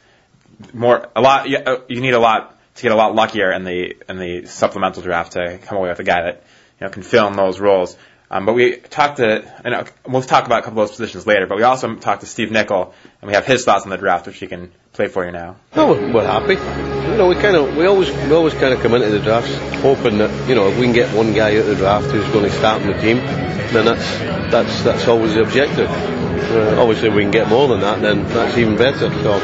[0.72, 1.49] more a lot.
[1.49, 4.47] You, uh, you need a lot to get a lot luckier in the in the
[4.47, 6.45] supplemental draft to come away with a guy that
[6.81, 7.97] you know can fill in those roles.
[8.29, 11.29] Um, but we talked to, you know, we'll talk about a couple of those positions
[11.29, 13.96] later, but we also talked to Steve Nicol, and we have his thoughts on the
[13.96, 15.56] draft, which he can play for you now.
[15.74, 16.54] No, we're happy.
[16.54, 19.54] You know, we kind of, we always, we always kind of come into the drafts
[19.80, 22.28] hoping that, you know, if we can get one guy out of the draft who's
[22.28, 24.18] going to start in the team, then that's,
[24.50, 25.88] that's, that's always the objective.
[25.90, 29.10] Uh, obviously, if we can get more than that, then that's even better.
[29.22, 29.34] So,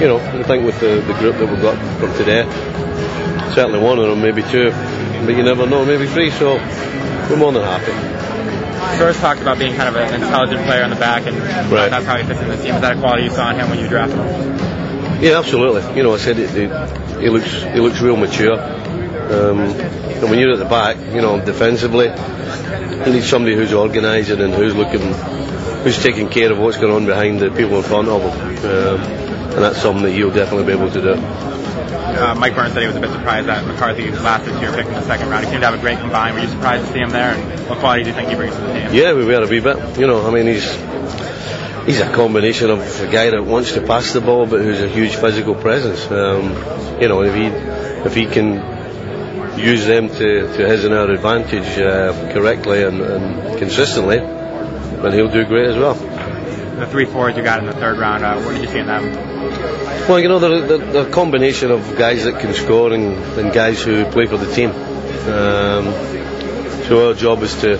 [0.00, 2.44] you know, I think with the, the group that we've got from today,
[3.54, 6.30] certainly one of them, maybe two, but you never know, maybe three.
[6.30, 6.54] So
[7.28, 8.19] we're more than happy.
[8.98, 11.36] Soares talked about being kind of an intelligent player in the back, and
[11.70, 11.90] right.
[11.90, 12.74] that's how he fits in the team.
[12.74, 15.22] Is that a quality you saw in him when you drafted him?
[15.22, 15.96] Yeah, absolutely.
[15.96, 18.54] You know, I said it, it, he looks he looks real mature.
[18.54, 24.40] Um, and when you're at the back, you know, defensively, you need somebody who's organising
[24.40, 25.12] and who's looking,
[25.82, 28.30] who's taking care of what's going on behind the people in front of him.
[28.70, 29.00] Um,
[29.50, 31.14] and that's something that he'll definitely be able to do
[31.92, 34.86] uh, Mike Burns said he was a bit surprised that McCarthy lasted to your pick
[34.86, 35.44] in the second round.
[35.44, 36.34] He seemed to have a great combine.
[36.34, 37.34] Were you surprised to see him there?
[37.34, 38.94] And what quality do you think he brings to the team?
[38.94, 39.98] Yeah, we were a wee bit.
[39.98, 40.64] You know, I mean, he's
[41.86, 44.88] he's a combination of a guy that wants to pass the ball, but who's a
[44.88, 46.10] huge physical presence.
[46.10, 51.10] Um, you know, if he if he can use them to, to his and our
[51.10, 55.94] advantage uh, correctly and, and consistently, then he'll do great as well.
[56.78, 58.86] The three forwards you got in the third round, uh, what did you see in
[58.86, 59.12] them?
[60.08, 63.52] Well, you know, they're, they're, they're, a combination of guys that can score and, and
[63.52, 64.70] guys who play for the team.
[64.70, 65.92] Um,
[66.84, 67.76] so our job is to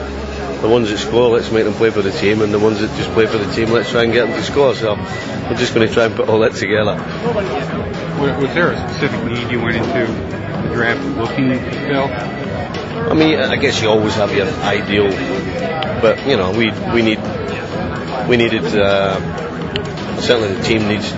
[0.60, 2.94] the ones that score, let's make them play for the team, and the ones that
[2.96, 4.74] just play for the team, let's try and get them to score.
[4.74, 6.96] So we're just going to try and put all that together.
[8.20, 12.04] Was there a specific need you went into the draft looking to fill?
[13.10, 15.08] I mean, I guess you always have your ideal,
[16.02, 17.18] but you know, we we need
[18.30, 19.18] we needed uh,
[20.20, 21.08] certainly the team needs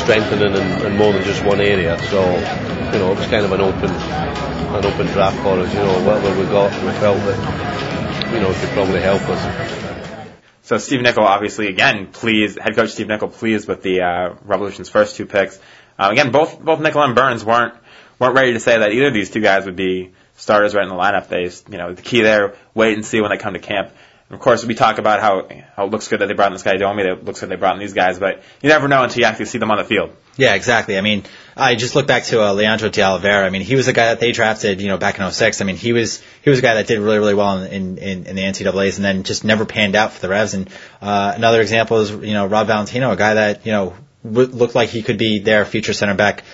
[0.00, 1.98] strengthening in, more than just one area.
[2.08, 5.72] So you know, it was kind of an open an open draft for us.
[5.74, 10.30] You know, whatever we got, we felt that you know it could probably help us.
[10.62, 12.58] So Steve Nicol, obviously, again, pleased.
[12.58, 15.60] Head coach Steve Nicol, pleased with the uh, Revolution's first two picks.
[15.98, 17.74] Um, again, both both Nicol and Burns weren't
[18.18, 20.88] weren't ready to say that either of these two guys would be starters right in
[20.88, 21.28] the lineup.
[21.28, 23.90] They, you know, the key there, wait and see when they come to camp.
[24.28, 26.54] And of course, we talk about how how it looks good that they brought in
[26.54, 27.02] this guy Domi.
[27.02, 29.46] It looks good they brought in these guys, but you never know until you actually
[29.46, 30.16] see them on the field.
[30.36, 30.96] Yeah, exactly.
[30.96, 31.24] I mean,
[31.56, 33.46] I just look back to uh, Leandro de Oliveira.
[33.46, 35.60] I mean, he was a guy that they drafted, you know, back in 06.
[35.60, 38.26] I mean, he was he was a guy that did really really well in in,
[38.26, 40.54] in the NCAA's, and then just never panned out for the Revs.
[40.54, 40.70] And
[41.02, 43.94] uh, another example is you know Rob Valentino, a guy that you know
[44.24, 46.44] w- looked like he could be their future center back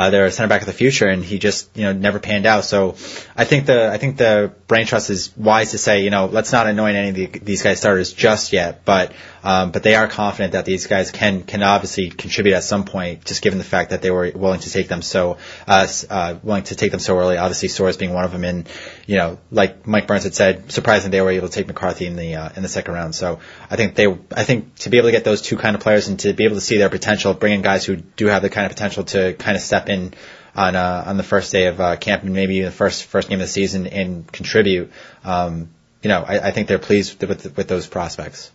[0.00, 2.64] uh, their center back of the future, and he just you know never panned out.
[2.64, 2.92] So
[3.36, 6.52] I think the I think the brain trust is wise to say you know let's
[6.52, 9.12] not anoint any of the, these guys starters just yet, but
[9.42, 13.24] um, but they are confident that these guys can can obviously contribute at some point,
[13.24, 16.64] just given the fact that they were willing to take them so uh, uh, willing
[16.64, 17.36] to take them so early.
[17.36, 18.68] Obviously, Soares being one of them, and
[19.06, 22.16] you know like Mike Burns had said, surprising they were able to take McCarthy in
[22.16, 23.14] the uh, in the second round.
[23.14, 25.82] So I think they I think to be able to get those two kind of
[25.82, 28.42] players and to be able to see their potential, bringing in guys who do have
[28.42, 30.14] the kind of potential to kind of step in
[30.54, 33.40] on uh, on the first day of uh, camp and maybe the first first game
[33.40, 34.90] of the season and contribute.
[35.24, 35.70] Um,
[36.02, 38.50] you know, I, I think they're pleased with with those prospects.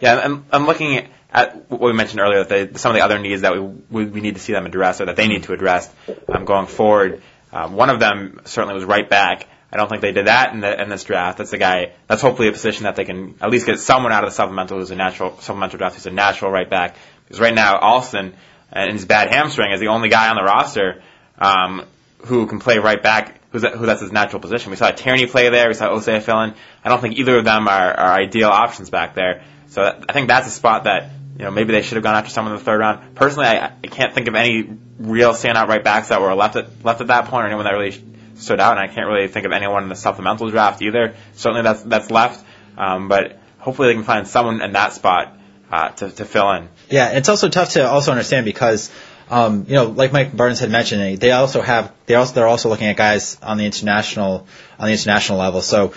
[0.00, 3.18] Yeah, I'm, I'm looking at what we mentioned earlier, that they, some of the other
[3.18, 3.52] needs that
[3.90, 5.92] we, we, need to see them address or that they need to address
[6.28, 7.22] um, going forward.
[7.52, 9.46] Um, one of them certainly was right back.
[9.70, 11.38] I don't think they did that in, the, in this draft.
[11.38, 11.92] That's a guy.
[12.06, 14.78] That's hopefully a position that they can at least get someone out of the supplemental
[14.78, 16.96] who's a natural supplemental draft who's a natural right back.
[17.24, 18.34] Because right now Alston
[18.72, 21.02] and his bad hamstring is the only guy on the roster
[21.38, 21.84] um,
[22.24, 23.40] who can play right back.
[23.52, 24.70] Who's who that's his natural position.
[24.70, 25.68] We saw Tierney play there.
[25.68, 26.54] We saw Osei fill in.
[26.82, 29.42] I don't think either of them are, are ideal options back there.
[29.68, 32.30] So I think that's a spot that you know maybe they should have gone after
[32.30, 33.14] someone in the third round.
[33.14, 36.84] Personally, I, I can't think of any real standout right backs that were left at
[36.84, 38.02] left at that point, or anyone that really
[38.36, 38.78] stood out.
[38.78, 41.14] And I can't really think of anyone in the supplemental draft either.
[41.34, 42.44] Certainly that's that's left,
[42.76, 45.36] um, but hopefully they can find someone in that spot
[45.70, 46.68] uh, to to fill in.
[46.88, 48.90] Yeah, it's also tough to also understand because.
[49.30, 52.70] Um, you know, like Mike Burns had mentioned, they also have they also they're also
[52.70, 54.46] looking at guys on the international
[54.78, 55.60] on the international level.
[55.60, 55.92] So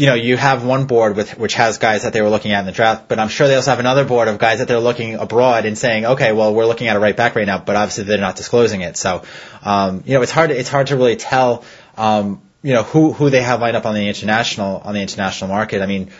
[0.00, 2.60] you know, you have one board with which has guys that they were looking at
[2.60, 4.80] in the draft, but I'm sure they also have another board of guys that they're
[4.80, 7.76] looking abroad and saying, okay, well, we're looking at a right back right now, but
[7.76, 8.96] obviously they're not disclosing it.
[8.96, 9.24] So,
[9.62, 11.64] um, you know, it's hard to, it's hard to really tell,
[11.98, 15.48] um, you know, who who they have lined up on the international on the international
[15.48, 15.82] market.
[15.82, 16.10] I mean,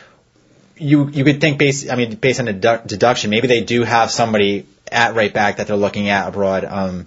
[0.76, 4.10] you you could think based, I mean, based on dedu- deduction, maybe they do have
[4.10, 6.66] somebody at right back that they're looking at abroad.
[6.66, 7.06] Um,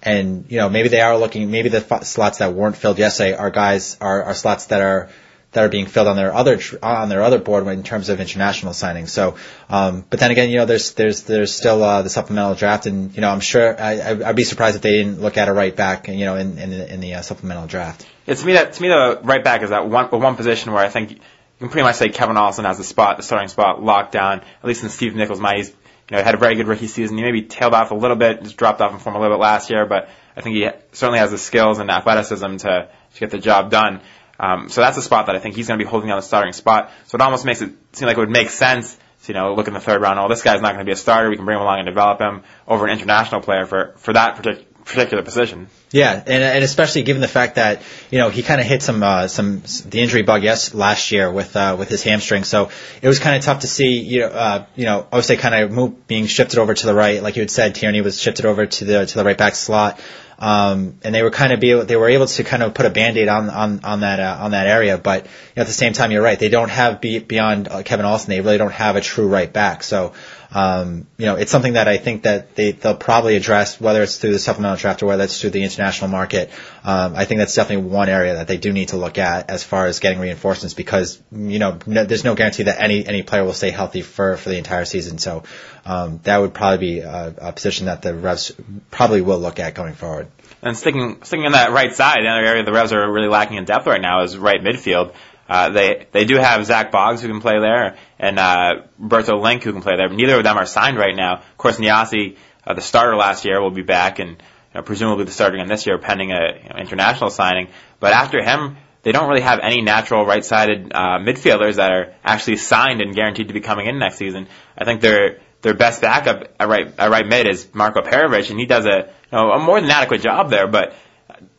[0.00, 3.34] and you know, maybe they are looking, maybe the f- slots that weren't filled yesterday
[3.34, 5.08] are guys are, are slots that are
[5.52, 8.72] that are being filled on their other on their other board in terms of international
[8.72, 9.10] signings.
[9.10, 9.36] So,
[9.68, 13.14] um, but then again, you know, there's there's there's still uh, the supplemental draft, and
[13.14, 15.74] you know, I'm sure I, I'd be surprised if they didn't look at a right
[15.74, 18.06] back, you know, in in, in the uh, supplemental draft.
[18.26, 20.84] Yeah, to me, that to me, the right back is that one one position where
[20.84, 21.18] I think you
[21.58, 24.40] can pretty much say Kevin Alston has the spot, the starting spot locked down.
[24.40, 27.18] At least in Steve Nicol's mind, he's you know had a very good rookie season.
[27.18, 29.42] He maybe tailed off a little bit, just dropped off in form a little bit
[29.42, 33.30] last year, but I think he certainly has the skills and athleticism to to get
[33.30, 34.00] the job done.
[34.42, 36.22] Um, so that's a spot that I think he's going to be holding down the
[36.22, 36.90] starting spot.
[37.06, 39.68] So it almost makes it seem like it would make sense to, you know, look
[39.68, 41.30] in the third round, oh, this guy's not going to be a starter.
[41.30, 44.36] We can bring him along and develop him over an international player for, for that
[44.36, 45.68] particular particular position.
[45.90, 49.02] Yeah, and and especially given the fact that you know he kind of hit some
[49.02, 52.70] uh, some the injury bug yes last year with uh, with his hamstring, so
[53.00, 56.06] it was kind of tough to see you know uh, you know obviously kind of
[56.06, 58.84] being shifted over to the right, like you had said, Tierney was shifted over to
[58.84, 60.00] the to the right back slot.
[60.42, 62.84] Um, and they were kind of be able, they were able to kind of put
[62.84, 64.98] a band-aid on, on, on that, uh, on that area.
[64.98, 66.36] But you know, at the same time, you're right.
[66.36, 69.52] They don't have be, beyond uh, Kevin Alston, they really don't have a true right
[69.52, 69.84] back.
[69.84, 70.14] So,
[70.54, 74.18] um, you know, it's something that I think that they, they'll probably address, whether it's
[74.18, 76.50] through the supplemental draft or whether it's through the international market.
[76.84, 79.64] Um, I think that's definitely one area that they do need to look at as
[79.64, 83.44] far as getting reinforcements because, you know, no, there's no guarantee that any, any player
[83.44, 85.18] will stay healthy for, for the entire season.
[85.18, 85.44] So,
[85.84, 88.52] um, that would probably be a, a position that the Revs
[88.90, 90.28] probably will look at going forward.
[90.62, 93.56] And sticking sticking on that right side, the other area the Revs are really lacking
[93.56, 95.12] in depth right now is right midfield.
[95.48, 99.72] Uh, they they do have Zach Boggs who can play there and uh, Berto who
[99.72, 100.08] can play there.
[100.08, 101.38] But neither of them are signed right now.
[101.38, 104.36] Of course, Nyassi, uh, the starter last year, will be back and you
[104.76, 107.68] know, presumably the starter again this year, pending a you know, international signing.
[107.98, 112.56] But after him, they don't really have any natural right-sided uh, midfielders that are actually
[112.56, 114.46] signed and guaranteed to be coming in next season.
[114.78, 118.60] I think their their best backup at right at right mid is Marko Perovic, and
[118.60, 120.68] he does a you know a more than adequate job there.
[120.68, 120.94] But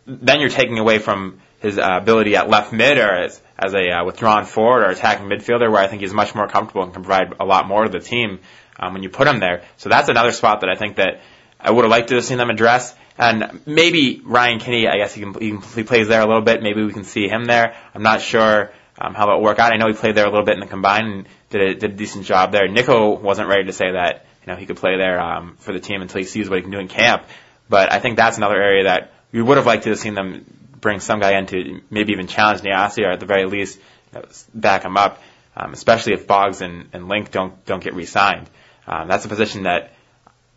[0.07, 3.89] then you're taking away from his uh, ability at left mid or as as a
[3.89, 7.03] uh, withdrawn forward or attacking midfielder, where I think he's much more comfortable and can
[7.03, 8.39] provide a lot more to the team
[8.79, 9.63] um, when you put him there.
[9.77, 11.21] So that's another spot that I think that
[11.59, 12.95] I would have liked to have seen them address.
[13.17, 16.41] And maybe Ryan Kinne, I guess he can, he, can, he plays there a little
[16.41, 16.63] bit.
[16.63, 17.75] Maybe we can see him there.
[17.93, 19.71] I'm not sure um, how that will work out.
[19.71, 21.91] I know he played there a little bit in the combine and did a, did
[21.91, 22.67] a decent job there.
[22.67, 25.79] Nicol wasn't ready to say that you know he could play there um, for the
[25.79, 27.23] team until he sees what he can do in camp.
[27.69, 30.45] But I think that's another area that we would have liked to have seen them
[30.83, 33.79] bring some guy in to maybe even challenge Nyassi or at the very least
[34.13, 35.21] you know, back him up,
[35.55, 38.47] um, especially if Boggs and, and Linck don't don't get re-signed.
[38.85, 39.93] Um, that's a position that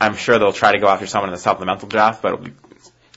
[0.01, 2.53] I'm sure they'll try to go after someone in the supplemental draft, but you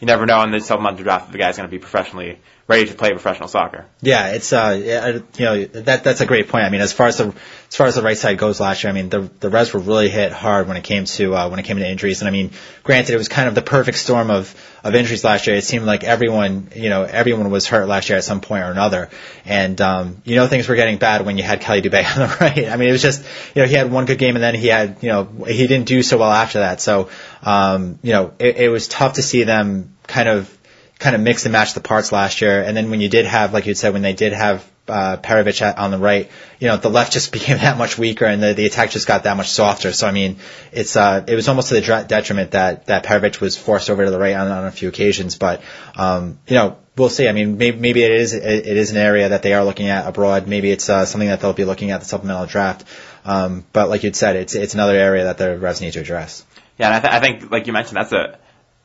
[0.07, 2.39] never know in the supplemental draft if the guy's going to be professionally
[2.69, 3.87] ready to play professional soccer.
[3.99, 6.65] Yeah, it's uh, you know that that's a great point.
[6.65, 7.33] I mean, as far as the
[7.67, 9.79] as far as the right side goes last year, I mean the the Revs were
[9.79, 12.31] really hit hard when it came to uh, when it came to injuries, and I
[12.31, 12.51] mean,
[12.83, 15.55] granted, it was kind of the perfect storm of of injuries last year.
[15.55, 18.71] It seemed like everyone you know everyone was hurt last year at some point or
[18.71, 19.09] another,
[19.45, 22.37] and um, you know things were getting bad when you had Kheli Dubé on the
[22.39, 22.69] right.
[22.69, 24.67] I mean, it was just you know he had one good game and then he
[24.67, 26.81] had you know he didn't do so well after that.
[26.81, 27.09] So
[27.41, 30.58] um, you know it, it was tough to see them kind of
[30.99, 32.61] kind of mix and match the parts last year.
[32.61, 35.61] And then when you did have, like you said, when they did have uh, Perovic
[35.77, 36.29] on the right,
[36.59, 39.23] you know, the left just became that much weaker and the, the attack just got
[39.23, 39.93] that much softer.
[39.93, 40.37] So, I mean,
[40.73, 44.11] it's, uh, it was almost to the detriment that, that Perovic was forced over to
[44.11, 45.37] the right on, on a few occasions.
[45.37, 45.61] But,
[45.95, 47.29] um, you know, we'll see.
[47.29, 50.05] I mean, maybe, maybe it is, it is an area that they are looking at
[50.05, 50.47] abroad.
[50.47, 52.83] Maybe it's, uh, something that they'll be looking at the supplemental draft.
[53.23, 56.45] Um, but like you'd said, it's, it's another area that the Revs need to address.
[56.77, 58.37] Yeah, and I, th- I think, like you mentioned, that's a,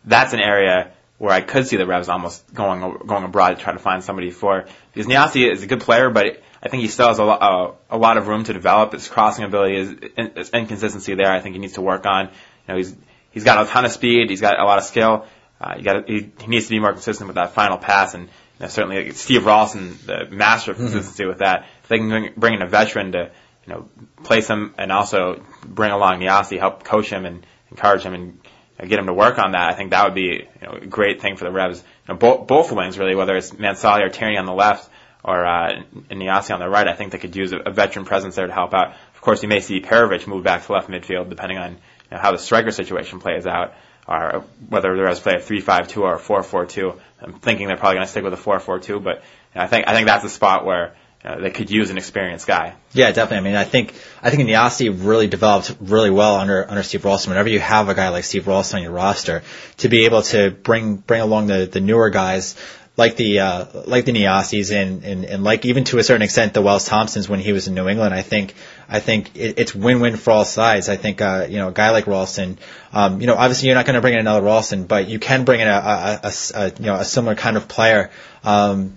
[0.05, 3.73] that's an area where I could see the Revs almost going going abroad to try
[3.73, 7.09] to find somebody for because Nyassi is a good player, but I think he still
[7.09, 8.95] has a, lot, a lot of room to develop.
[8.95, 11.31] His crossing ability is, is inconsistency there.
[11.31, 12.27] I think he needs to work on.
[12.27, 12.33] You
[12.69, 12.97] know, he's
[13.31, 14.31] he's got a ton of speed.
[14.31, 15.27] He's got a lot of skill.
[15.61, 18.25] Uh, you got he, he needs to be more consistent with that final pass, and
[18.25, 21.31] you know, certainly Steve Ralston, the master of consistency mm-hmm.
[21.31, 21.67] with that.
[21.83, 23.31] If they can bring, bring in a veteran to
[23.67, 23.89] you know
[24.23, 28.39] place him and also bring along Nyassi, help coach him and encourage him and
[28.83, 31.21] get him to work on that, I think that would be you know, a great
[31.21, 31.79] thing for the Revs.
[31.79, 34.89] You know, both, both wings really, whether it's Mansally or Tierney on the left
[35.23, 38.35] or uh, Nyassi on the right, I think they could use a, a veteran presence
[38.35, 38.95] there to help out.
[39.15, 41.79] Of course, you may see Perovic move back to left midfield depending on you
[42.11, 43.75] know, how the striker situation plays out,
[44.07, 46.99] or whether the Revs play a 3-5-2 or a 4-4-2.
[47.23, 49.23] I'm thinking they're probably going to stick with a 4-4-2, but you
[49.57, 50.95] know, I think I think that's a spot where
[51.25, 52.75] uh, they could use an experienced guy.
[52.93, 53.39] Yeah, definitely.
[53.39, 57.31] I mean, I think I think Nyassi really developed really well under under Steve Ralston.
[57.31, 59.43] Whenever you have a guy like Steve Ralston on your roster,
[59.79, 62.57] to be able to bring bring along the the newer guys
[62.97, 66.55] like the uh, like the Nyassis and, and and like even to a certain extent
[66.55, 68.15] the Wells Thompsons when he was in New England.
[68.15, 68.55] I think
[68.89, 70.89] I think it, it's win-win for all sides.
[70.89, 72.59] I think uh, you know a guy like Ralston,
[72.93, 75.45] um, you know obviously you're not going to bring in another Ralston, but you can
[75.45, 78.11] bring in a, a, a, a you know a similar kind of player
[78.45, 78.95] um,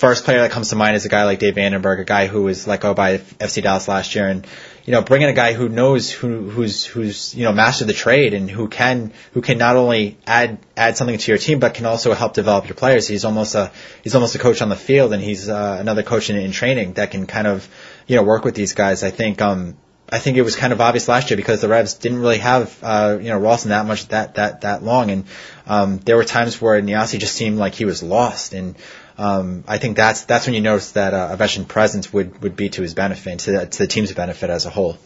[0.00, 2.04] first player that comes to mind is a guy like Dave van den Bergh, a
[2.04, 4.46] guy who was let go by FC Dallas last year, and
[4.86, 8.32] you know, bringing a guy who knows who who's who's you know mastered the trade
[8.32, 11.84] and who can who can not only add add something to your team but can
[11.84, 13.06] also help develop your players.
[13.06, 13.72] He's almost a
[14.02, 16.94] he's almost a coach on the field, and he's uh, another coach in, in training
[16.94, 17.68] that can kind of
[18.06, 19.04] you know work with these guys.
[19.04, 19.76] I think um
[20.12, 22.76] I think it was kind of obvious last year because the Revs didn't really have
[22.82, 25.24] uh, you know Ralston that much that that that long, and
[25.66, 28.74] um, there were times where Nyassi just seemed like he was lost, and
[29.20, 32.56] um, I think that's that's when you notice that uh, a veteran presence would, would
[32.56, 34.96] be to his benefit, to, to the team's benefit as a whole.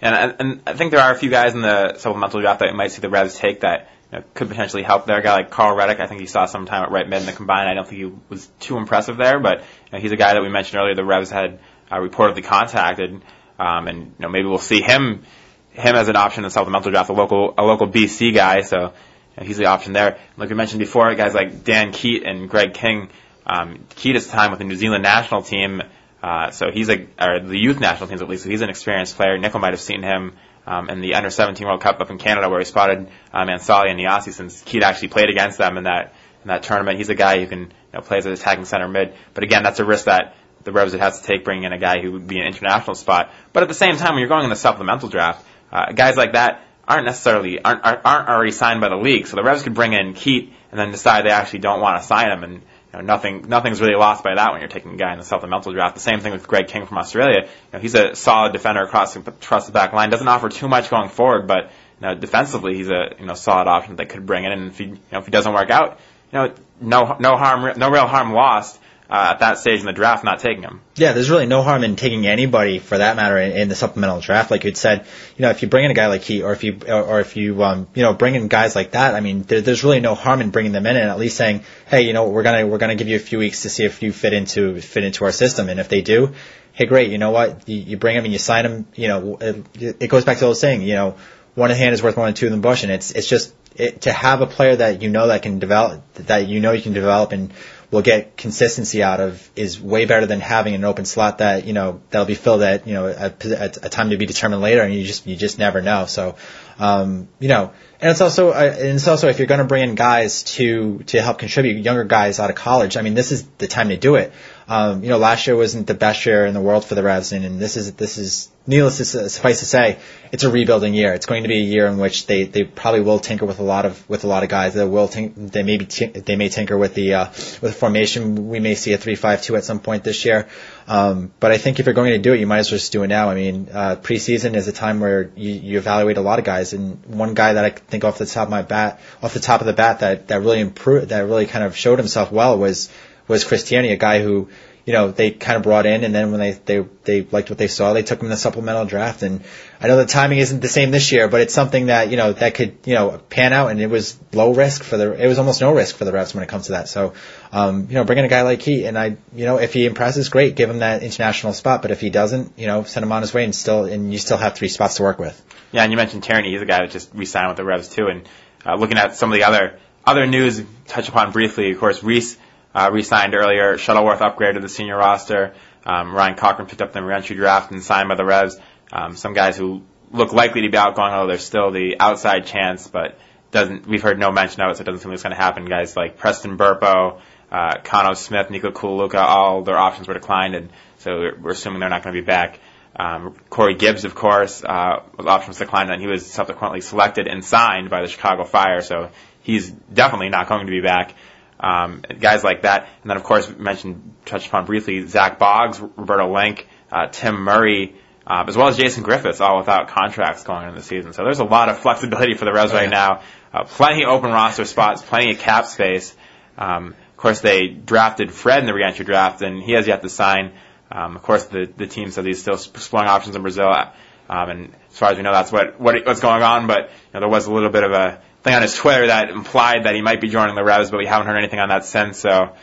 [0.00, 2.92] And, and I think there are a few guys in the supplemental draft that might
[2.92, 5.18] see the Revs take that you know, could potentially help there.
[5.18, 7.26] A guy like Carl Reddick, I think he saw some time at right mid in
[7.26, 7.66] the combine.
[7.66, 10.42] I don't think he was too impressive there, but you know, he's a guy that
[10.42, 10.94] we mentioned earlier.
[10.94, 11.58] The Revs had
[11.90, 13.20] uh, reportedly contacted,
[13.58, 15.24] um, and you know maybe we'll see him
[15.72, 18.60] him as an option in the supplemental draft, a local a local BC guy.
[18.60, 18.92] So you
[19.36, 20.18] know, he's the option there.
[20.36, 23.08] Like we mentioned before, guys like Dan Keat and Greg King
[23.48, 25.82] um, Keita's time with the New Zealand national team,
[26.22, 29.16] uh, so he's a, or the youth national teams at least, so he's an experienced
[29.16, 29.38] player.
[29.38, 30.34] Nicol might have seen him
[30.66, 33.90] um, in the under 17 World Cup up in Canada where he spotted um, Ansali
[33.90, 36.98] and Nyassi since Keita actually played against them in that in that tournament.
[36.98, 39.62] He's a guy who can you know, play as an attacking center mid, but again,
[39.62, 40.34] that's a risk that
[40.64, 42.94] the Revs would have to take bringing in a guy who would be an international
[42.94, 43.32] spot.
[43.52, 46.32] But at the same time, when you're going in the supplemental draft, uh, guys like
[46.32, 49.26] that aren't necessarily aren't aren't already signed by the league.
[49.26, 52.06] So the Revs could bring in Keat and then decide they actually don't want to
[52.06, 52.62] sign him and
[52.98, 55.72] know, nothing, nothing's really lost by that when you're taking a guy in the supplemental
[55.72, 55.94] draft.
[55.94, 57.42] The same thing with Greg King from Australia.
[57.44, 60.10] You know, he's a solid defender across the, the back line.
[60.10, 61.70] Doesn't offer too much going forward, but
[62.00, 64.52] you know, defensively, he's a you know solid option that could bring in.
[64.52, 65.98] And if he, you know, if he doesn't work out,
[66.32, 68.78] you know, no no harm, no real harm lost.
[69.10, 70.80] Uh, at that stage in the draft not taking him.
[70.94, 74.20] Yeah, there's really no harm in taking anybody for that matter in, in the supplemental
[74.20, 74.50] draft.
[74.50, 75.06] Like you said,
[75.36, 77.20] you know, if you bring in a guy like he, or if you, or, or
[77.20, 80.00] if you, um, you know, bring in guys like that, I mean, there, there's really
[80.00, 82.66] no harm in bringing them in and at least saying, hey, you know, we're gonna,
[82.66, 85.24] we're gonna give you a few weeks to see if you fit into, fit into
[85.24, 85.70] our system.
[85.70, 86.34] And if they do,
[86.72, 89.38] hey, great, you know what, you, you bring them and you sign them, you know,
[89.40, 91.16] it, it goes back to the old saying, you know,
[91.58, 94.02] one hand is worth more than two in the bush, and it's it's just it,
[94.02, 96.92] to have a player that you know that can develop that you know you can
[96.92, 97.52] develop and
[97.90, 101.72] will get consistency out of is way better than having an open slot that you
[101.72, 104.94] know that'll be filled at you know a, a, time to be determined later, and
[104.94, 106.04] you just you just never know.
[106.06, 106.36] So,
[106.78, 109.88] um, you know, and it's also uh, and it's also if you're going to bring
[109.88, 112.96] in guys to to help contribute, younger guys out of college.
[112.96, 114.32] I mean, this is the time to do it.
[114.68, 117.32] Um, you know, last year wasn't the best year in the world for the Revs,
[117.32, 119.98] and, and this is this is needless to suffice to say,
[120.30, 121.14] it's a rebuilding year.
[121.14, 123.62] It's going to be a year in which they, they probably will tinker with a
[123.62, 124.74] lot of with a lot of guys.
[124.74, 127.24] They will tink, they may be they may tinker with the uh,
[127.62, 128.48] with formation.
[128.48, 130.48] We may see a three five two at some point this year.
[130.86, 132.92] Um, but I think if you're going to do it, you might as well just
[132.92, 133.30] do it now.
[133.30, 136.74] I mean, uh, preseason is a time where you, you evaluate a lot of guys,
[136.74, 139.62] and one guy that I think off the top of my bat, off the top
[139.62, 142.90] of the bat, that that really improved, that really kind of showed himself well was
[143.28, 144.48] was Chris Tierney, a guy who
[144.88, 147.58] you know, they kind of brought in, and then when they they they liked what
[147.58, 149.22] they saw, they took him in the supplemental draft.
[149.22, 149.44] And
[149.82, 152.32] I know the timing isn't the same this year, but it's something that you know
[152.32, 155.38] that could you know pan out, and it was low risk for the it was
[155.38, 156.88] almost no risk for the Revs when it comes to that.
[156.88, 157.12] So,
[157.52, 160.30] um, you know, bringing a guy like he, and I, you know, if he impresses,
[160.30, 161.82] great, give him that international spot.
[161.82, 164.18] But if he doesn't, you know, send him on his way, and still and you
[164.18, 165.38] still have three spots to work with.
[165.70, 168.06] Yeah, and you mentioned Tierney, he's a guy that just re-signed with the Revs too.
[168.06, 168.26] And
[168.64, 172.38] uh, looking at some of the other other news, touch upon briefly, of course, Reis
[172.78, 173.76] uh, re-signed earlier.
[173.76, 175.54] Shuttleworth upgraded to the senior roster.
[175.84, 178.56] Um, Ryan Cochrane picked up the reentry draft and signed by the Revs.
[178.92, 182.86] Um, some guys who look likely to be outgoing, although there's still the outside chance,
[182.86, 183.18] but
[183.50, 183.86] doesn't.
[183.86, 185.64] We've heard no mention of it, so it doesn't seem like it's going to happen.
[185.64, 187.20] Guys like Preston Burpo,
[187.50, 191.88] uh, Khano Smith, Nico Colaluca, all their options were declined, and so we're assuming they're
[191.88, 192.60] not going to be back.
[192.94, 197.90] Um, Cory Gibbs, of course, uh, options declined, and he was subsequently selected and signed
[197.90, 199.10] by the Chicago Fire, so
[199.42, 201.14] he's definitely not going to be back
[201.60, 202.88] um, guys like that.
[203.02, 207.96] And then, of course, mentioned, touched upon briefly, Zach Boggs, Roberto Linck, uh, Tim Murray,
[208.26, 211.12] uh, as well as Jason Griffiths, all without contracts going into the season.
[211.12, 213.22] So there's a lot of flexibility for the Revs right now.
[213.52, 216.14] Uh, plenty of open roster spots, plenty of cap space.
[216.58, 220.08] Um, of course, they drafted Fred in the reentry draft, and he has yet to
[220.08, 220.52] sign.
[220.90, 224.74] Um, of course, the the team says he's still exploring options in Brazil, um, and
[224.90, 226.66] as far as we know, that's what, what what's going on.
[226.66, 229.30] But you know, there was a little bit of a thing on his Twitter that
[229.30, 231.84] implied that he might be joining the Revs, but we haven't heard anything on that
[231.84, 232.54] since, so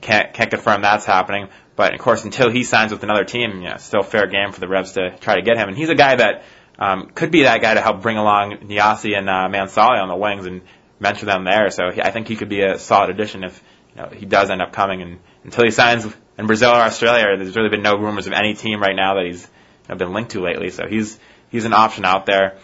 [0.00, 1.48] can't can't confirm that's happening.
[1.76, 4.68] But of course, until he signs with another team, yeah, still fair game for the
[4.68, 5.68] Revs to try to get him.
[5.68, 6.44] And he's a guy that
[6.78, 10.16] um, could be that guy to help bring along Nyassi and uh, Mansally on the
[10.16, 10.62] wings and
[11.00, 11.70] mentor them there.
[11.70, 13.62] So he, I think he could be a solid addition if
[13.94, 15.02] you know, he does end up coming.
[15.02, 16.06] And until he signs
[16.38, 19.26] in Brazil or Australia, there's really been no rumors of any team right now that
[19.26, 20.70] he's you know, been linked to lately.
[20.70, 21.18] So he's
[21.50, 22.58] he's an option out there.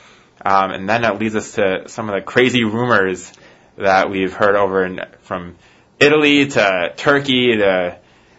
[0.44, 3.32] Um, and then it leads us to some of the crazy rumors
[3.76, 5.56] that we've heard over in, from
[5.98, 7.98] Italy to Turkey to,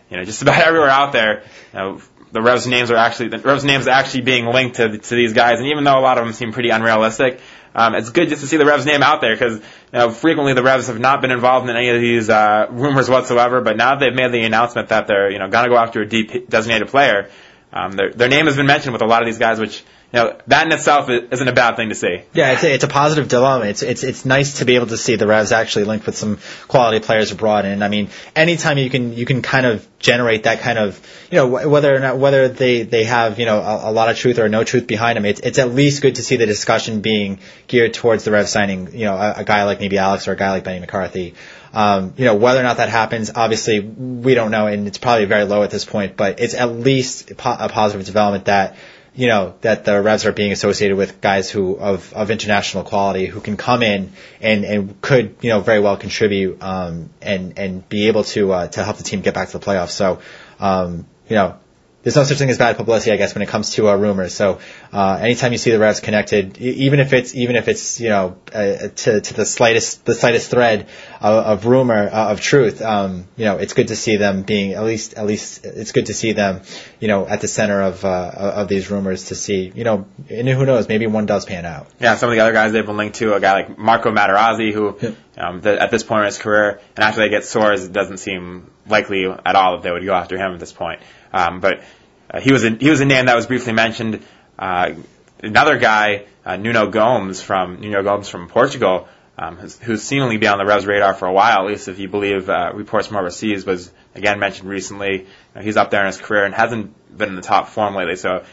[0.09, 1.43] you know, just about everywhere out there.
[1.73, 4.97] You know, the Revs names are actually, the Revs names are actually being linked to,
[4.97, 5.59] to these guys.
[5.59, 7.41] And even though a lot of them seem pretty unrealistic,
[7.75, 10.53] um, it's good just to see the Revs name out there because you know, frequently
[10.53, 13.61] the Revs have not been involved in any of these uh, rumors whatsoever.
[13.61, 16.05] But now they've made the announcement that they're you know going to go after a
[16.07, 17.29] deep designated player,
[17.71, 19.83] um, their, their name has been mentioned with a lot of these guys, which
[20.14, 22.22] know, that in itself isn't a bad thing to see.
[22.34, 23.70] Yeah, it's a, it's a positive development.
[23.72, 26.39] It's, it's, it's nice to be able to see the Revs actually linked with some
[26.68, 27.66] quality players abroad.
[27.66, 30.99] And I mean, anytime you can, you can kind of generate that kind of,
[31.30, 34.18] you know, whether or not, whether they, they have, you know, a, a lot of
[34.18, 37.01] truth or no truth behind them, it's, it's at least good to see the discussion
[37.01, 40.32] being geared towards the Revs signing, you know, a, a guy like maybe Alex or
[40.32, 41.36] a guy like Benny McCarthy.
[41.72, 45.26] Um, you know, whether or not that happens, obviously we don't know, and it's probably
[45.26, 48.76] very low at this point, but it's at least a positive development that,
[49.16, 53.26] you know, that the Revs are being associated with guys who of, of international quality
[53.26, 57.88] who can come in and, and could, you know, very well contribute, um, and, and
[57.89, 59.91] be able to, uh, to help the team get back to the playoffs.
[59.91, 60.20] So,
[60.60, 61.57] um, you know,
[62.01, 64.33] there's no such thing as bad publicity, I guess, when it comes to uh, rumors.
[64.33, 64.59] So
[64.93, 68.37] uh, anytime you see the Revs connected, even if it's even if it's you know
[68.53, 70.87] uh, to to the slightest the slightest thread
[71.19, 74.73] of, of rumor uh, of truth, um, you know, it's good to see them being
[74.73, 76.61] at least at least it's good to see them,
[77.01, 80.47] you know, at the center of uh, of these rumors to see, you know, and
[80.47, 81.87] who knows, maybe one does pan out.
[81.99, 84.71] Yeah, some of the other guys they've been linked to a guy like Marco Materazzi,
[84.71, 84.97] who
[85.37, 88.19] um, the, at this point in his career, and after they get Soares, it doesn't
[88.19, 91.01] seem likely at all that they would go after him at this point.
[91.34, 91.84] Um, but
[92.32, 94.23] uh, he was a, he was a name that was briefly mentioned.
[94.57, 94.93] Uh,
[95.41, 99.07] another guy, uh, Nuno Gomes from Nuno Gomes from Portugal,
[99.38, 102.09] um, who's, seemingly been on the Revs radar for a while, at least if you
[102.09, 105.21] believe uh, reports from overseas, was again mentioned recently.
[105.21, 107.95] You know, he's up there in his career and hasn't been in the top form
[107.95, 108.43] lately, so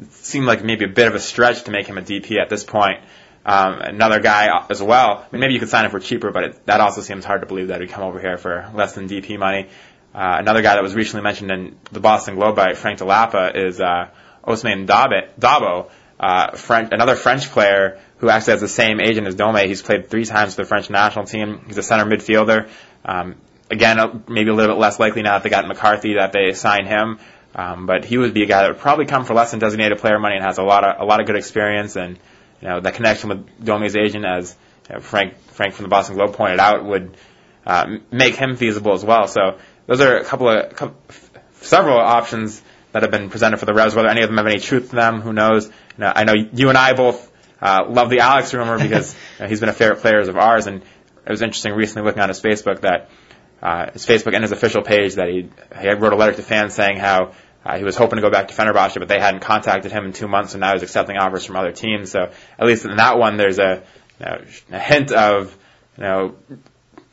[0.00, 2.48] it seemed like maybe a bit of a stretch to make him a DP at
[2.48, 3.00] this point.
[3.44, 5.18] Um, another guy as well.
[5.18, 7.40] I mean, maybe you could sign him for cheaper, but it, that also seems hard
[7.40, 9.68] to believe that he'd come over here for less than DP money.
[10.14, 13.80] Uh, another guy that was recently mentioned in the Boston Globe by Frank Dell'Apa is
[13.80, 14.08] uh,
[14.44, 19.66] Ousmane Dabo, uh, French, another French player who actually has the same agent as Domi.
[19.68, 21.64] He's played three times for the French national team.
[21.66, 22.68] He's a center midfielder.
[23.04, 23.36] Um,
[23.70, 26.52] again, uh, maybe a little bit less likely now that they got McCarthy that they
[26.52, 27.18] sign him.
[27.54, 29.98] Um, but he would be a guy that would probably come for less than designated
[29.98, 32.16] player money and has a lot of a lot of good experience and
[32.60, 34.56] you know that connection with Domi's agent, as
[34.88, 37.16] you know, Frank Frank from the Boston Globe pointed out, would
[37.66, 39.26] uh, make him feasible as well.
[39.26, 39.58] So
[39.90, 40.96] those are a couple of couple,
[41.62, 42.62] several options
[42.92, 43.92] that have been presented for the Revs.
[43.92, 45.66] Whether any of them have any truth to them, who knows?
[45.66, 47.28] You know, I know you and I both
[47.60, 50.68] uh, love the Alex rumor because you know, he's been a favorite player of ours,
[50.68, 53.10] and it was interesting recently looking on his Facebook that
[53.60, 56.72] uh, his Facebook and his official page that he he wrote a letter to fans
[56.72, 57.32] saying how
[57.64, 60.12] uh, he was hoping to go back to Fenerbahce, but they hadn't contacted him in
[60.12, 62.12] two months, and now he's accepting offers from other teams.
[62.12, 62.30] So
[62.60, 63.82] at least in that one, there's a,
[64.20, 65.58] you know, a hint of
[65.96, 66.36] you know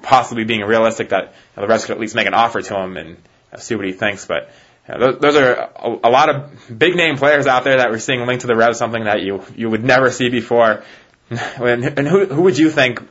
[0.01, 2.79] possibly being realistic that you know, the Revs could at least make an offer to
[2.79, 3.17] him and
[3.51, 4.25] uh, see what he thinks.
[4.25, 4.49] But
[4.87, 7.89] you know, those, those are a, a lot of big name players out there that
[7.89, 10.83] we're seeing linked to the Revs, something that you you would never see before.
[11.29, 13.01] and, and who who would you think?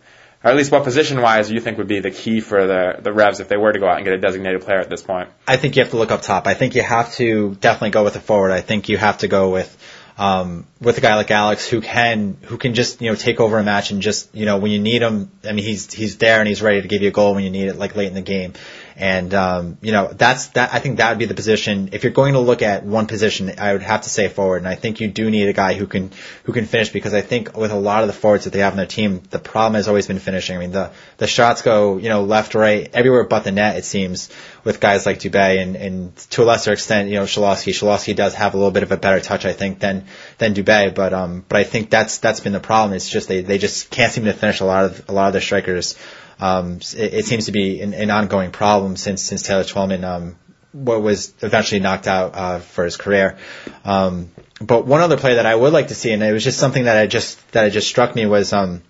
[0.47, 3.12] or at least what position wise you think would be the key for the the
[3.12, 5.28] Revs if they were to go out and get a designated player at this point?
[5.47, 6.47] I think you have to look up top.
[6.47, 8.53] I think you have to definitely go with a forward.
[8.53, 9.76] I think you have to go with
[10.18, 13.58] um, with a guy like Alex who can who can just you know take over
[13.58, 15.30] a match and just you know when you need him.
[15.44, 17.50] I mean he's he's there and he's ready to give you a goal when you
[17.50, 18.54] need it like late in the game.
[18.99, 20.72] And um, you know that's that.
[20.72, 21.90] I think that would be the position.
[21.92, 24.59] If you're going to look at one position, I would have to say forward.
[24.59, 26.12] And I think you do need a guy who can
[26.44, 28.72] who can finish because I think with a lot of the forwards that they have
[28.72, 30.57] on their team, the problem has always been finishing.
[30.57, 33.76] I mean the the shots go you know left, right, everywhere but the net.
[33.76, 34.30] It seems
[34.64, 37.74] with guys like Dubé and, and to a lesser extent you know Schilawski.
[37.74, 40.07] Schilawski does have a little bit of a better touch I think than
[40.38, 42.97] than Dubé, but um but I think that's that's been the problem.
[42.97, 45.34] It's just they they just can't seem to finish a lot of a lot of
[45.34, 45.99] their strikers
[46.39, 50.37] um, it, it, seems to be an, an, ongoing problem since since Taylor Twellman um,
[50.72, 53.39] what was eventually knocked out uh, for his career.
[53.84, 54.30] Um,
[54.61, 56.84] but one other player that I would like to see, and it was just something
[56.84, 58.82] that I just that it just struck me was um,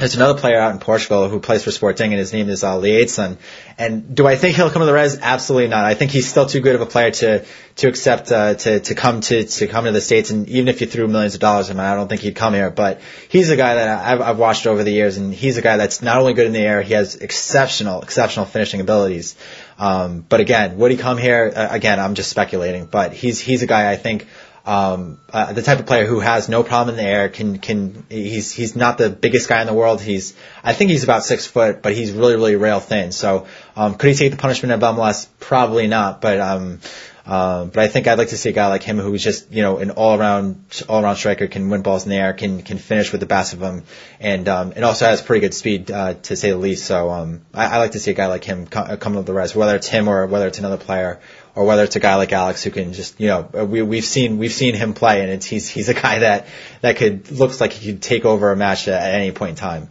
[0.00, 2.72] there's another player out in Portugal who plays for Sporting, and his name is uh,
[2.72, 3.36] Liédson.
[3.76, 5.18] And do I think he'll come to the Revs?
[5.20, 5.84] Absolutely not.
[5.84, 7.44] I think he's still too good of a player to
[7.76, 10.30] to accept uh, to to come to to come to the states.
[10.30, 12.54] And even if you threw millions of dollars at him, I don't think he'd come
[12.54, 12.70] here.
[12.70, 15.76] But he's a guy that I've, I've watched over the years, and he's a guy
[15.76, 19.36] that's not only good in the air, he has exceptional exceptional finishing abilities.
[19.78, 21.52] Um, but again, would he come here?
[21.54, 22.86] Uh, again, I'm just speculating.
[22.86, 24.26] But he's he's a guy I think
[24.70, 28.06] um, uh, the type of player who has no problem in the air can can
[28.08, 30.00] he's he's not the biggest guy in the world.
[30.00, 33.10] He's I think he's about six foot, but he's really really rail thin.
[33.10, 35.26] So um, could he take the punishment of MLS?
[35.40, 36.78] Probably not, but um,
[37.26, 39.62] uh, but I think I'd like to see a guy like him who's just you
[39.62, 42.78] know an all around all around striker, can win balls in the air, can can
[42.78, 43.82] finish with the best of them,
[44.20, 46.86] and um, and also has pretty good speed uh, to say the least.
[46.86, 49.32] So um, I, I like to see a guy like him come, come to the
[49.32, 51.18] Revs, whether it's him or whether it's another player
[51.54, 54.38] or whether it's a guy like Alex who can just, you know, we, we've seen,
[54.38, 56.46] we've seen him play and it's, he's, he's a guy that,
[56.80, 59.56] that could, looks like he could take over a match at, at any point in
[59.56, 59.90] time.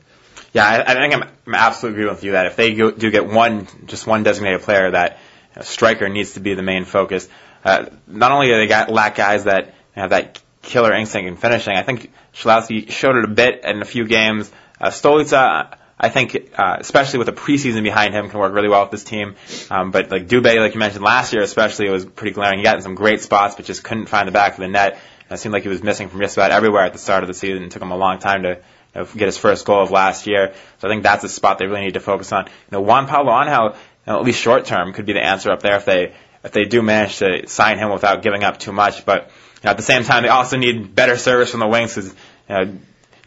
[0.53, 3.11] Yeah, I, I think I'm, I'm absolutely agree with you that if they go, do
[3.11, 5.19] get one, just one designated player, that
[5.59, 7.27] know, striker needs to be the main focus.
[7.63, 11.75] Uh, not only do they got lack guys that have that killer instinct in finishing,
[11.75, 14.51] I think Schilawski showed it a bit in a few games.
[14.79, 18.83] Uh, Stolica, I think, uh, especially with a preseason behind him, can work really well
[18.83, 19.35] with this team.
[19.69, 22.59] Um, but like Dubé, like you mentioned last year, especially, it was pretty glaring.
[22.59, 24.93] He got in some great spots, but just couldn't find the back of the net.
[24.93, 27.27] And it seemed like he was missing from just about everywhere at the start of
[27.27, 27.63] the season.
[27.63, 28.49] It took him a long time to
[28.95, 30.53] you know, get his first goal of last year.
[30.79, 32.45] So I think that's a spot they really need to focus on.
[32.45, 33.73] You know, Juan Pablo Angel, you
[34.07, 36.63] know, at least short term, could be the answer up there if they if they
[36.63, 39.05] do manage to sign him without giving up too much.
[39.05, 41.93] But you know, at the same time, they also need better service from the wings
[41.93, 42.15] because
[42.47, 42.77] you know,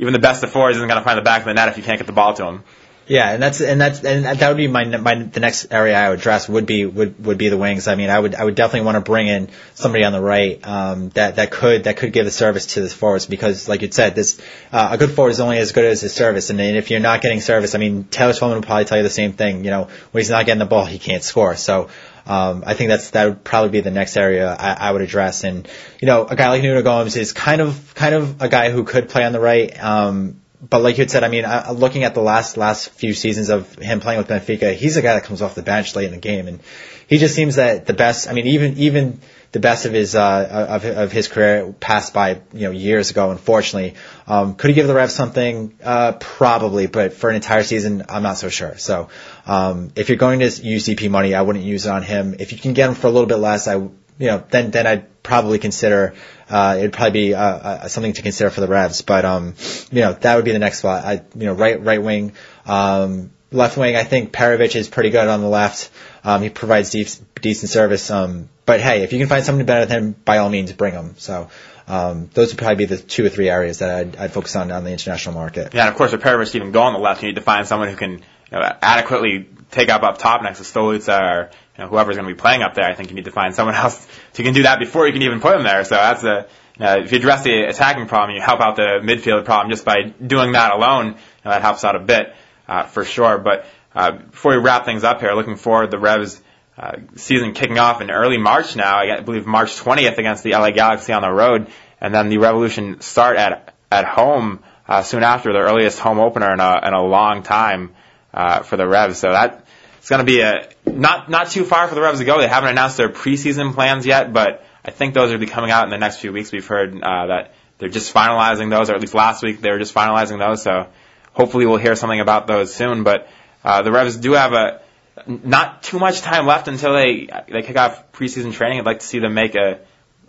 [0.03, 1.77] even the best of fours isn't going to find the back of the net if
[1.77, 2.65] you can't get the ball to him.
[3.07, 6.11] Yeah, and that's and that's and that would be my my the next area I
[6.11, 7.89] would address would be would would be the wings.
[7.89, 10.65] I mean, I would I would definitely want to bring in somebody on the right
[10.67, 13.91] um, that that could that could give the service to the forwards because, like you
[13.91, 14.41] said, this
[14.73, 17.23] uh, a good forward is only as good as his service, and if you're not
[17.23, 19.65] getting service, I mean, Taylor Twellman would probably tell you the same thing.
[19.65, 21.57] You know, when he's not getting the ball, he can't score.
[21.57, 21.89] So.
[22.27, 25.45] Um, I think that's that would probably be the next area I, I would address.
[25.45, 25.69] And
[26.01, 28.85] you know, a guy like Nuno Gomes is kind of kind of a guy who
[28.85, 29.83] could play on the right.
[29.83, 33.15] Um, but like you had said, I mean, uh, looking at the last last few
[33.15, 36.07] seasons of him playing with Benfica, he's a guy that comes off the bench late
[36.07, 36.61] in the game, and
[37.09, 38.29] he just seems that the best.
[38.29, 39.21] I mean, even even
[39.51, 43.31] the best of his uh, of of his career passed by you know years ago.
[43.31, 43.95] Unfortunately,
[44.29, 45.75] um, could he give the Revs something?
[45.83, 48.79] Uh, probably, but for an entire season, I'm not so sure.
[48.79, 49.09] So
[49.47, 52.37] um, if you're going to use DP money, I wouldn't use it on him.
[52.39, 54.87] If you can get him for a little bit less, I you know then then
[54.87, 56.15] I'd probably consider
[56.49, 59.03] uh, it'd probably be uh, uh, something to consider for the Revs.
[59.03, 59.55] But um,
[59.91, 61.05] you know that would be the next spot.
[61.05, 62.33] I you know right right wing.
[62.67, 65.91] Um, left wing, I think Perovic is pretty good on the left.
[66.25, 67.09] Um, he provides deep,
[67.41, 68.11] decent service.
[68.11, 70.95] Um, but hey, if you can find somebody better than him, by all means, bring
[70.95, 71.15] him.
[71.19, 71.51] So
[71.93, 74.71] um, those would probably be the two or three areas that I'd, I'd focus on
[74.73, 75.75] on the international market.
[75.75, 77.67] Yeah, and of course, if Perovic even go on the left, you need to find
[77.67, 78.19] someone who can you
[78.51, 82.35] know, adequately take up up top next to Stolica or you know, whoever's going to
[82.35, 82.87] be playing up there.
[82.87, 85.21] I think you need to find someone else who can do that before you can
[85.21, 85.85] even put him there.
[85.85, 86.47] So that's a
[86.81, 90.53] if you address the attacking problem, you help out the midfield problem just by doing
[90.53, 91.09] that alone.
[91.09, 91.13] You
[91.45, 92.35] know, that helps out a bit
[92.67, 93.37] uh, for sure.
[93.37, 96.41] But uh, before we wrap things up here, looking forward the Revs
[96.77, 98.97] uh, season kicking off in early March now.
[98.97, 101.69] I believe March 20th against the LA Galaxy on the road,
[102.03, 106.53] and then the Revolution start at at home uh, soon after, the earliest home opener
[106.53, 107.95] in a in a long time
[108.35, 109.19] uh, for the Revs.
[109.19, 109.65] So that
[109.99, 112.41] it's going to be a not not too far for the Revs to go.
[112.41, 115.85] They haven't announced their preseason plans yet, but I think those will be coming out
[115.85, 116.51] in the next few weeks.
[116.51, 119.79] We've heard uh, that they're just finalizing those, or at least last week they were
[119.79, 120.61] just finalizing those.
[120.65, 120.89] So
[121.33, 123.05] hopefully we'll hear something about those soon.
[123.05, 123.29] But
[123.63, 124.81] uh, the Revs do have a
[125.29, 128.81] not too much time left until they they kick off preseason training.
[128.81, 129.79] I'd like to see them make a,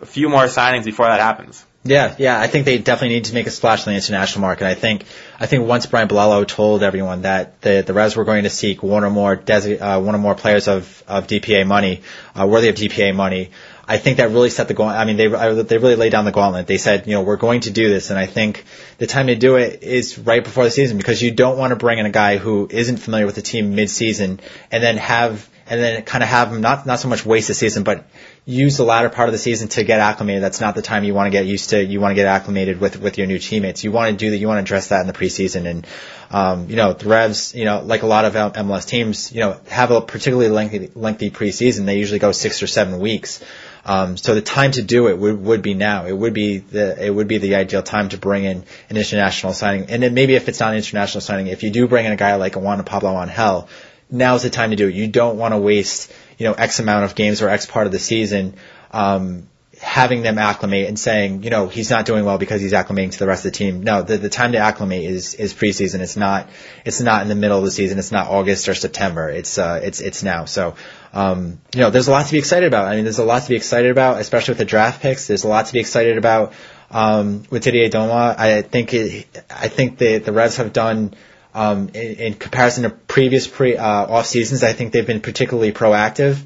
[0.04, 1.64] a few more signings before that happens.
[1.86, 4.66] Yeah, yeah, I think they definitely need to make a splash in the international market.
[4.66, 5.04] I think,
[5.38, 8.82] I think once Brian Bilello told everyone that the the Revs were going to seek
[8.82, 12.00] one or more desi- uh, one or more players of of DPA money,
[12.34, 13.50] uh, worthy of DPA money,
[13.86, 14.88] I think that really set the goal.
[14.88, 16.66] I mean, they they really laid down the gauntlet.
[16.66, 18.64] They said, you know, we're going to do this, and I think
[18.96, 21.76] the time to do it is right before the season because you don't want to
[21.76, 24.40] bring in a guy who isn't familiar with the team mid-season
[24.70, 27.54] and then have and then kind of have him not not so much waste the
[27.54, 28.06] season, but
[28.46, 30.42] use the latter part of the season to get acclimated.
[30.42, 31.82] That's not the time you want to get used to.
[31.82, 33.84] You want to get acclimated with with your new teammates.
[33.84, 34.36] You want to do that.
[34.36, 35.66] You want to address that in the preseason.
[35.66, 35.86] And
[36.30, 39.58] um, you know, the Revs, you know, like a lot of MLS teams, you know,
[39.68, 41.86] have a particularly lengthy lengthy preseason.
[41.86, 43.42] They usually go six or seven weeks.
[43.86, 46.06] Um, so the time to do it would, would be now.
[46.06, 49.54] It would be the it would be the ideal time to bring in an international
[49.54, 49.90] signing.
[49.90, 52.16] And then maybe if it's not an international signing, if you do bring in a
[52.16, 53.68] guy like Juan Pablo Angel,
[54.10, 54.94] now's the time to do it.
[54.94, 57.92] You don't want to waste you know X amount of games or X part of
[57.92, 58.54] the season.
[58.90, 59.48] Um,
[59.80, 63.18] having them acclimate and saying, you know, he's not doing well because he's acclimating to
[63.18, 63.82] the rest of the team.
[63.82, 66.00] No, the, the time to acclimate is, is preseason.
[66.00, 66.48] It's not,
[66.84, 67.98] it's not in the middle of the season.
[67.98, 69.28] It's not August or September.
[69.28, 70.44] It's, uh, it's, it's now.
[70.44, 70.76] So,
[71.12, 72.86] um, you know, there's a lot to be excited about.
[72.86, 75.26] I mean, there's a lot to be excited about, especially with the draft picks.
[75.26, 76.52] There's a lot to be excited about,
[76.90, 78.12] um, with Didier Domi.
[78.12, 81.14] I think it, I think the, the Revs have done,
[81.54, 85.72] um, in, in comparison to previous pre, uh, off seasons, I think they've been particularly
[85.72, 86.38] proactive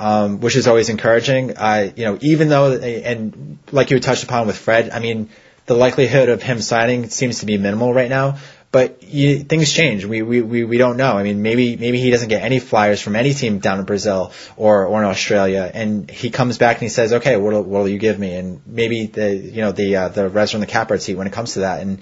[0.00, 1.58] um, which is always encouraging.
[1.58, 5.28] I, you know, even though, and like you touched upon with Fred, I mean,
[5.66, 8.38] the likelihood of him signing seems to be minimal right now.
[8.72, 10.04] But you, things change.
[10.04, 11.12] We, we, we, we don't know.
[11.12, 14.32] I mean, maybe, maybe he doesn't get any flyers from any team down in Brazil
[14.56, 15.68] or, or in Australia.
[15.74, 18.32] And he comes back and he says, okay, what'll, what'll you give me?
[18.36, 21.32] And maybe the, you know, the, uh, the are on the catbird seat when it
[21.32, 21.80] comes to that.
[21.80, 21.98] And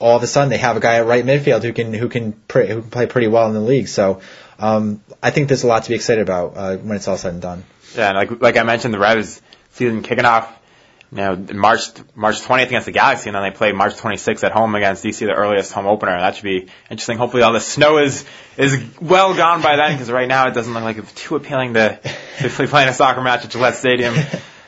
[0.00, 2.32] all of a sudden they have a guy at right midfield who can, who can,
[2.32, 3.86] pre- who can play pretty well in the league.
[3.86, 4.20] So,
[4.60, 7.32] um, I think there's a lot to be excited about uh, when it's all said
[7.32, 7.64] and done.
[7.96, 9.40] Yeah, and like like I mentioned, the Revs
[9.72, 10.54] season kicking off,
[11.10, 11.80] you know, March
[12.14, 15.18] March 20th against the Galaxy, and then they play March 26th at home against DC,
[15.18, 16.18] the earliest home opener.
[16.18, 17.16] That should be interesting.
[17.16, 18.24] Hopefully, all the snow is
[18.56, 21.74] is well gone by then, because right now it doesn't look like it's too appealing
[21.74, 21.98] to
[22.38, 24.14] to be playing a soccer match at Gillette Stadium.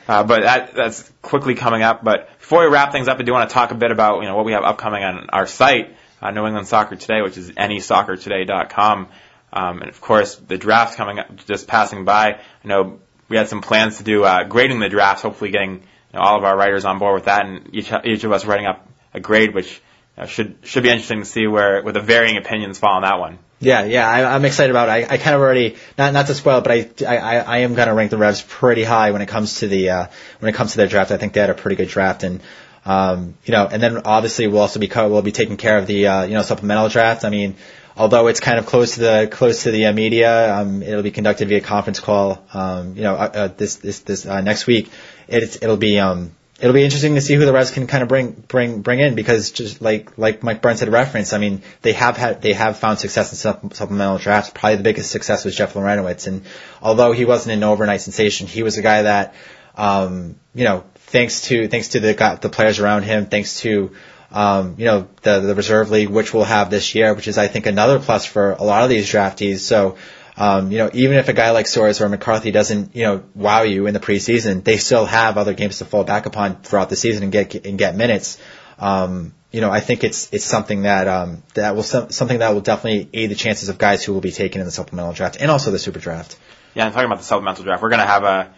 [0.09, 2.03] Uh, but that, that's quickly coming up.
[2.03, 4.28] But before we wrap things up, I do want to talk a bit about you
[4.28, 7.53] know what we have upcoming on our site, uh, New England Soccer Today, which is
[7.53, 9.09] nesoccertoday.com.
[9.53, 12.40] Um, and of course, the draft coming up, just passing by.
[12.64, 15.22] I know we had some plans to do uh, grading the drafts.
[15.22, 15.80] Hopefully, getting you
[16.14, 18.66] know, all of our writers on board with that, and each each of us writing
[18.66, 19.80] up a grade, which
[20.16, 23.03] you know, should should be interesting to see where where the varying opinions fall on
[23.03, 23.38] that one.
[23.63, 25.09] Yeah, yeah, I, I'm excited about it.
[25.09, 27.75] I, I kind of already not not to spoil, it, but I I, I am
[27.75, 30.07] going to rank the Revs pretty high when it comes to the uh,
[30.41, 31.13] when it comes to their draft.
[31.13, 32.41] I think they had a pretty good draft, and
[32.84, 36.09] um, you know, and then obviously we'll also be we'll be taking care of the
[36.09, 37.25] uh, you know supplemental draft.
[37.25, 37.55] I mean
[37.97, 41.11] although it's kind of close to the close to the uh, media, um, it'll be
[41.11, 42.43] conducted via conference call.
[42.53, 44.91] Um, you know, uh, uh, this this this uh, next week,
[45.29, 46.33] it's it'll be um
[46.63, 49.17] it'll be interesting to see who the Revs can kind of bring bring bring in
[49.17, 52.79] because just like like Mike Burns had referenced, I mean they have had they have
[52.79, 54.51] found success in supp- supplemental drafts.
[54.55, 56.45] Probably the biggest success was Jeff Larentowicz, and
[56.80, 59.34] although he wasn't an overnight sensation, he was a guy that
[59.76, 63.91] um you know thanks to thanks to the the players around him, thanks to
[64.30, 67.49] um, you know, the, the reserve league, which we'll have this year, which is, I
[67.49, 69.59] think, another plus for a lot of these draftees.
[69.59, 69.99] So,
[70.37, 73.63] um, you know, even if a guy like Soares or McCarthy doesn't, you know, wow
[73.63, 76.96] you in the preseason, they still have other games to fall back upon throughout the
[76.96, 78.38] season and get and get minutes.
[78.79, 82.63] Um, you know, I think it's it's something that um, that will something that will
[82.63, 85.50] definitely aid the chances of guys who will be taken in the supplemental draft and
[85.50, 86.38] also the super draft.
[86.75, 87.83] Yeah, I'm talking about the supplemental draft.
[87.83, 88.54] We're to have a.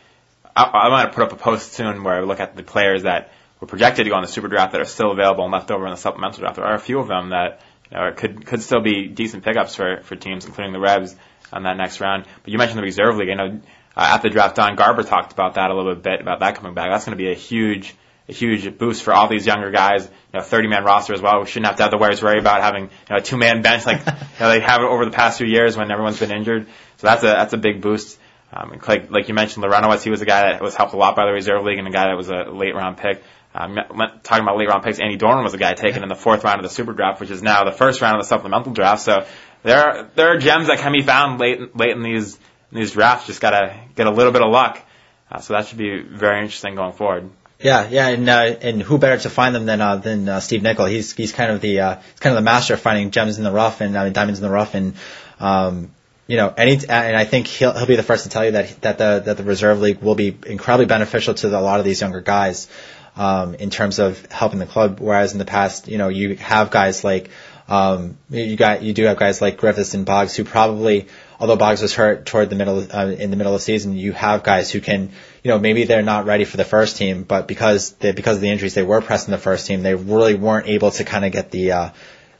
[0.56, 3.32] I, I'm to put up a post soon where I look at the players that
[3.58, 5.84] were projected to go on the super draft that are still available and left over
[5.84, 6.54] in the supplemental draft.
[6.56, 7.60] There are a few of them that
[7.90, 11.16] you know, could could still be decent pickups for for teams, including the Revs
[11.54, 12.26] on that next round.
[12.42, 13.30] But you mentioned the reserve league.
[13.30, 13.60] I know
[13.96, 16.74] uh, at the draft, Don Garber talked about that a little bit about that coming
[16.74, 16.90] back.
[16.90, 17.94] That's going to be a huge
[18.26, 20.04] a huge boost for all these younger guys.
[20.04, 21.40] You know, 30 man roster as well.
[21.40, 23.62] We shouldn't have to have the Warriors worry about having you know, a two man
[23.62, 26.32] bench like you know, they have it over the past few years when everyone's been
[26.32, 26.66] injured.
[26.96, 28.18] So that's a that's a big boost.
[28.52, 31.16] Um, like like you mentioned, Larentowicz, he was a guy that was helped a lot
[31.16, 33.22] by the reserve league and a guy that was a late round pick.
[33.54, 33.76] Um,
[34.24, 36.58] talking about late round picks, Andy Dorman was a guy taken in the fourth round
[36.58, 39.02] of the super draft, which is now the first round of the supplemental draft.
[39.02, 39.26] So
[39.62, 42.34] there are there are gems that can be found late late in these
[42.72, 43.28] in these drafts.
[43.28, 44.82] Just gotta get a little bit of luck.
[45.30, 47.30] Uh, so that should be very interesting going forward.
[47.60, 50.62] Yeah, yeah, and uh, and who better to find them than uh, than uh, Steve
[50.62, 50.86] Nicol?
[50.86, 53.44] He's he's kind of the uh, he's kind of the master of finding gems in
[53.44, 54.94] the rough and uh, diamonds in the rough, and
[55.38, 55.92] um,
[56.26, 58.80] you know, any and I think he'll he'll be the first to tell you that
[58.82, 61.84] that the that the reserve league will be incredibly beneficial to the, a lot of
[61.84, 62.68] these younger guys
[63.16, 65.00] um, in terms of helping the club.
[65.00, 67.30] Whereas in the past, you know, you have guys like
[67.66, 71.08] um, you got you do have guys like Griffiths and Boggs who probably
[71.40, 74.12] although Boggs was hurt toward the middle uh, in the middle of the season, you
[74.12, 75.10] have guys who can,
[75.42, 78.42] you know, maybe they're not ready for the first team, but because they, because of
[78.42, 79.82] the injuries, they were pressing the first team.
[79.82, 81.90] They really weren't able to kind of get the uh,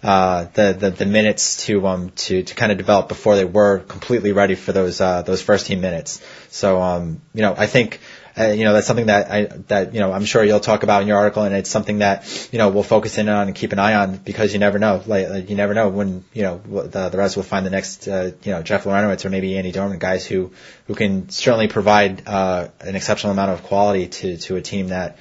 [0.03, 3.79] uh, the, the the minutes to um to to kind of develop before they were
[3.79, 6.23] completely ready for those uh, those first team minutes.
[6.51, 8.01] So um you know I think
[8.37, 11.03] uh, you know, that's something that I, that, you know, I'm sure you'll talk about
[11.03, 13.73] in your article and it's something that, you know, we'll focus in on and keep
[13.73, 16.59] an eye on because you never know, like, uh, you never know when, you know,
[16.59, 19.71] the, the Revs will find the next, uh, you know, Jeff Larentowicz or maybe Andy
[19.71, 20.53] Dorman, guys who,
[20.89, 25.17] who can certainly provide, uh, an exceptional amount of quality to, to a team that,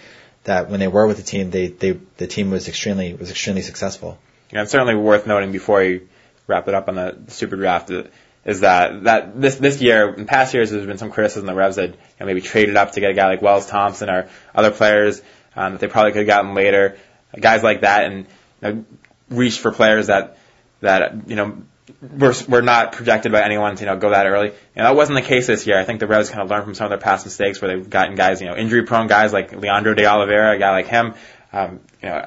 [0.46, 3.62] that when they were with the team, they, they, the team was extremely, was extremely
[3.62, 4.18] successful.
[4.52, 6.10] Yeah, it's certainly worth noting before you
[6.48, 7.92] wrap it up on the super draft
[8.46, 11.78] is that that this this year in past years there's been some criticism the Revs
[11.78, 14.72] had you know, maybe traded up to get a guy like Wells Thompson or other
[14.72, 15.22] players
[15.56, 16.98] um, that they probably could have gotten later,
[17.40, 18.26] guys like that, and
[18.62, 18.86] you know,
[19.30, 20.38] reached for players that
[20.82, 21.64] that you know
[22.02, 24.50] were were not projected by anyone to you know go that early.
[24.76, 25.78] And that wasn't the case this year.
[25.78, 27.90] I think the Revs kind of learned from some of their past mistakes where they've
[27.90, 31.14] gotten guys you know injury prone guys like Leandro de Oliveira, a guy like him,
[31.52, 32.26] um, you know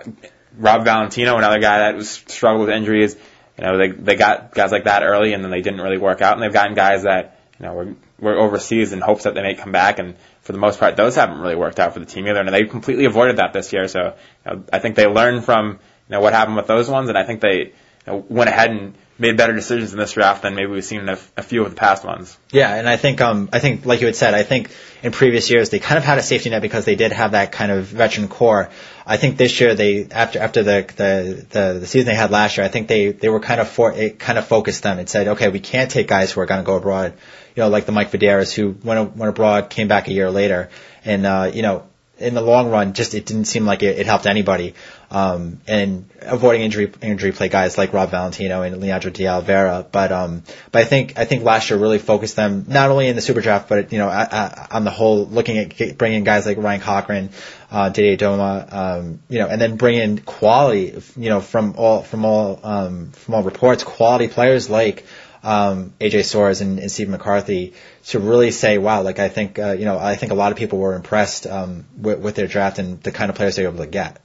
[0.56, 3.16] Rob Valentino, another guy that was struggled with injuries
[3.58, 6.20] you know, they they got guys like that early, and then they didn't really work
[6.20, 9.42] out, and they've gotten guys that you know were were overseas in hopes that they
[9.42, 12.06] may come back, and for the most part, those haven't really worked out for the
[12.06, 13.88] team either, and they completely avoided that this year.
[13.88, 14.14] So
[14.44, 15.78] you know, I think they learned from you
[16.10, 17.72] know what happened with those ones, and I think they you
[18.06, 21.08] know, went ahead and made better decisions in this draft than maybe we've seen in
[21.08, 22.36] a, a few of the past ones.
[22.50, 24.70] Yeah, and I think um I think like you had said, I think
[25.02, 27.52] in previous years they kind of had a safety net because they did have that
[27.52, 28.70] kind of veteran core.
[29.06, 32.56] I think this year they after after the the the, the season they had last
[32.56, 35.08] year, I think they they were kind of for it kind of focused them and
[35.08, 37.14] said, okay, we can't take guys who are going to go abroad.
[37.54, 40.68] You know, like the Mike Vidaras who went went abroad, came back a year later,
[41.04, 41.84] and uh, you know
[42.18, 44.74] in the long run, just it didn't seem like it, it helped anybody.
[45.08, 49.86] Um, and avoiding injury injury play guys like Rob Valentino and Leandro de Oliveira.
[49.90, 50.42] But um,
[50.72, 53.40] but I think I think last year really focused them not only in the super
[53.40, 57.30] draft, but you know on the whole, looking at bringing guys like Ryan Cochrane,
[57.70, 62.02] uh, Didier Domi, um, you know, and then bring in quality, you know, from all
[62.02, 65.04] from all um, from all reports, quality players like
[65.46, 67.74] um, AJ Soares and, and Steve McCarthy
[68.06, 70.58] to really say, wow, like I think, uh, you know, I think a lot of
[70.58, 73.68] people were impressed um, with, with their draft and the kind of players they were
[73.68, 74.20] able to get.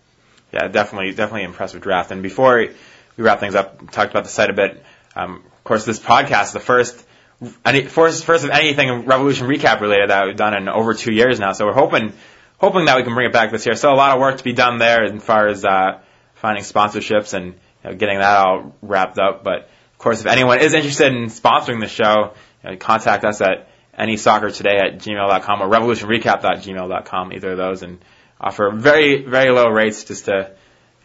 [0.51, 2.11] Yeah, definitely, definitely impressive draft.
[2.11, 4.83] And before we wrap things up, talked about the site a bit.
[5.15, 7.05] Um, of course, this podcast is the first,
[7.65, 11.39] any, first, first of anything Revolution recap related that we've done in over two years
[11.39, 11.53] now.
[11.53, 12.13] So we're hoping,
[12.57, 13.75] hoping that we can bring it back this year.
[13.75, 15.99] Still a lot of work to be done there as far as uh,
[16.35, 17.53] finding sponsorships and
[17.83, 19.43] you know, getting that all wrapped up.
[19.43, 22.33] But of course, if anyone is interested in sponsoring the show,
[22.63, 27.99] you know, contact us at today at gmail.com or revolutionrecap.gmail.com, either of those, and
[28.41, 30.51] offer very, very low rates just to,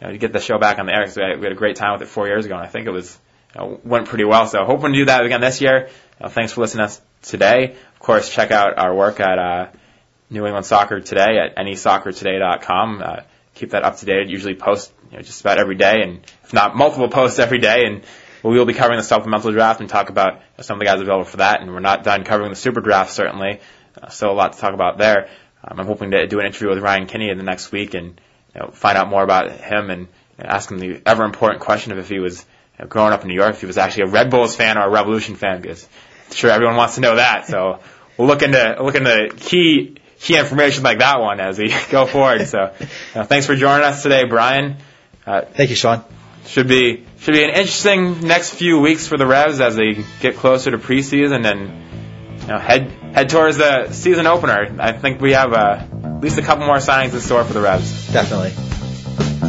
[0.01, 1.05] you know, get the show back on the air.
[1.05, 2.67] Cause we, had, we had a great time with it four years ago, and I
[2.67, 3.17] think it was
[3.55, 4.47] you know, went pretty well.
[4.47, 5.89] So hoping to do that again this year.
[6.29, 7.75] Thanks for listening to us today.
[7.93, 9.67] Of course, check out our work at uh,
[10.29, 13.01] New England Soccer Today at nesoccertoday.com.
[13.03, 13.21] Uh,
[13.53, 14.29] keep that up to date.
[14.29, 17.85] Usually post you know, just about every day, and if not multiple posts every day,
[17.85, 18.03] and
[18.43, 21.25] we will be covering the supplemental draft and talk about some of the guys available
[21.25, 21.61] for that.
[21.61, 23.59] And we're not done covering the super draft, certainly.
[24.01, 25.29] Uh, still a lot to talk about there.
[25.67, 28.19] Um, I'm hoping to do an interview with Ryan Kinne in the next week and
[28.55, 30.07] you know, find out more about him and
[30.39, 32.45] ask him the ever important question of if he was
[32.77, 34.77] you know, growing up in New York, if he was actually a Red Bulls fan
[34.77, 35.87] or a Revolution fan, because
[36.31, 37.47] sure everyone wants to know that.
[37.47, 37.79] So
[38.17, 42.47] we'll look into look into key key information like that one as we go forward.
[42.47, 42.73] So
[43.15, 44.77] uh, thanks for joining us today, Brian.
[45.25, 46.03] Uh, Thank you, Sean.
[46.45, 50.35] should be should be an interesting next few weeks for the Revs as they get
[50.37, 51.86] closer to preseason and
[52.53, 54.75] know head head towards the season opener.
[54.79, 57.61] I think we have uh, at least a couple more signings in store for the
[57.61, 58.11] Revs.
[58.11, 59.46] Definitely.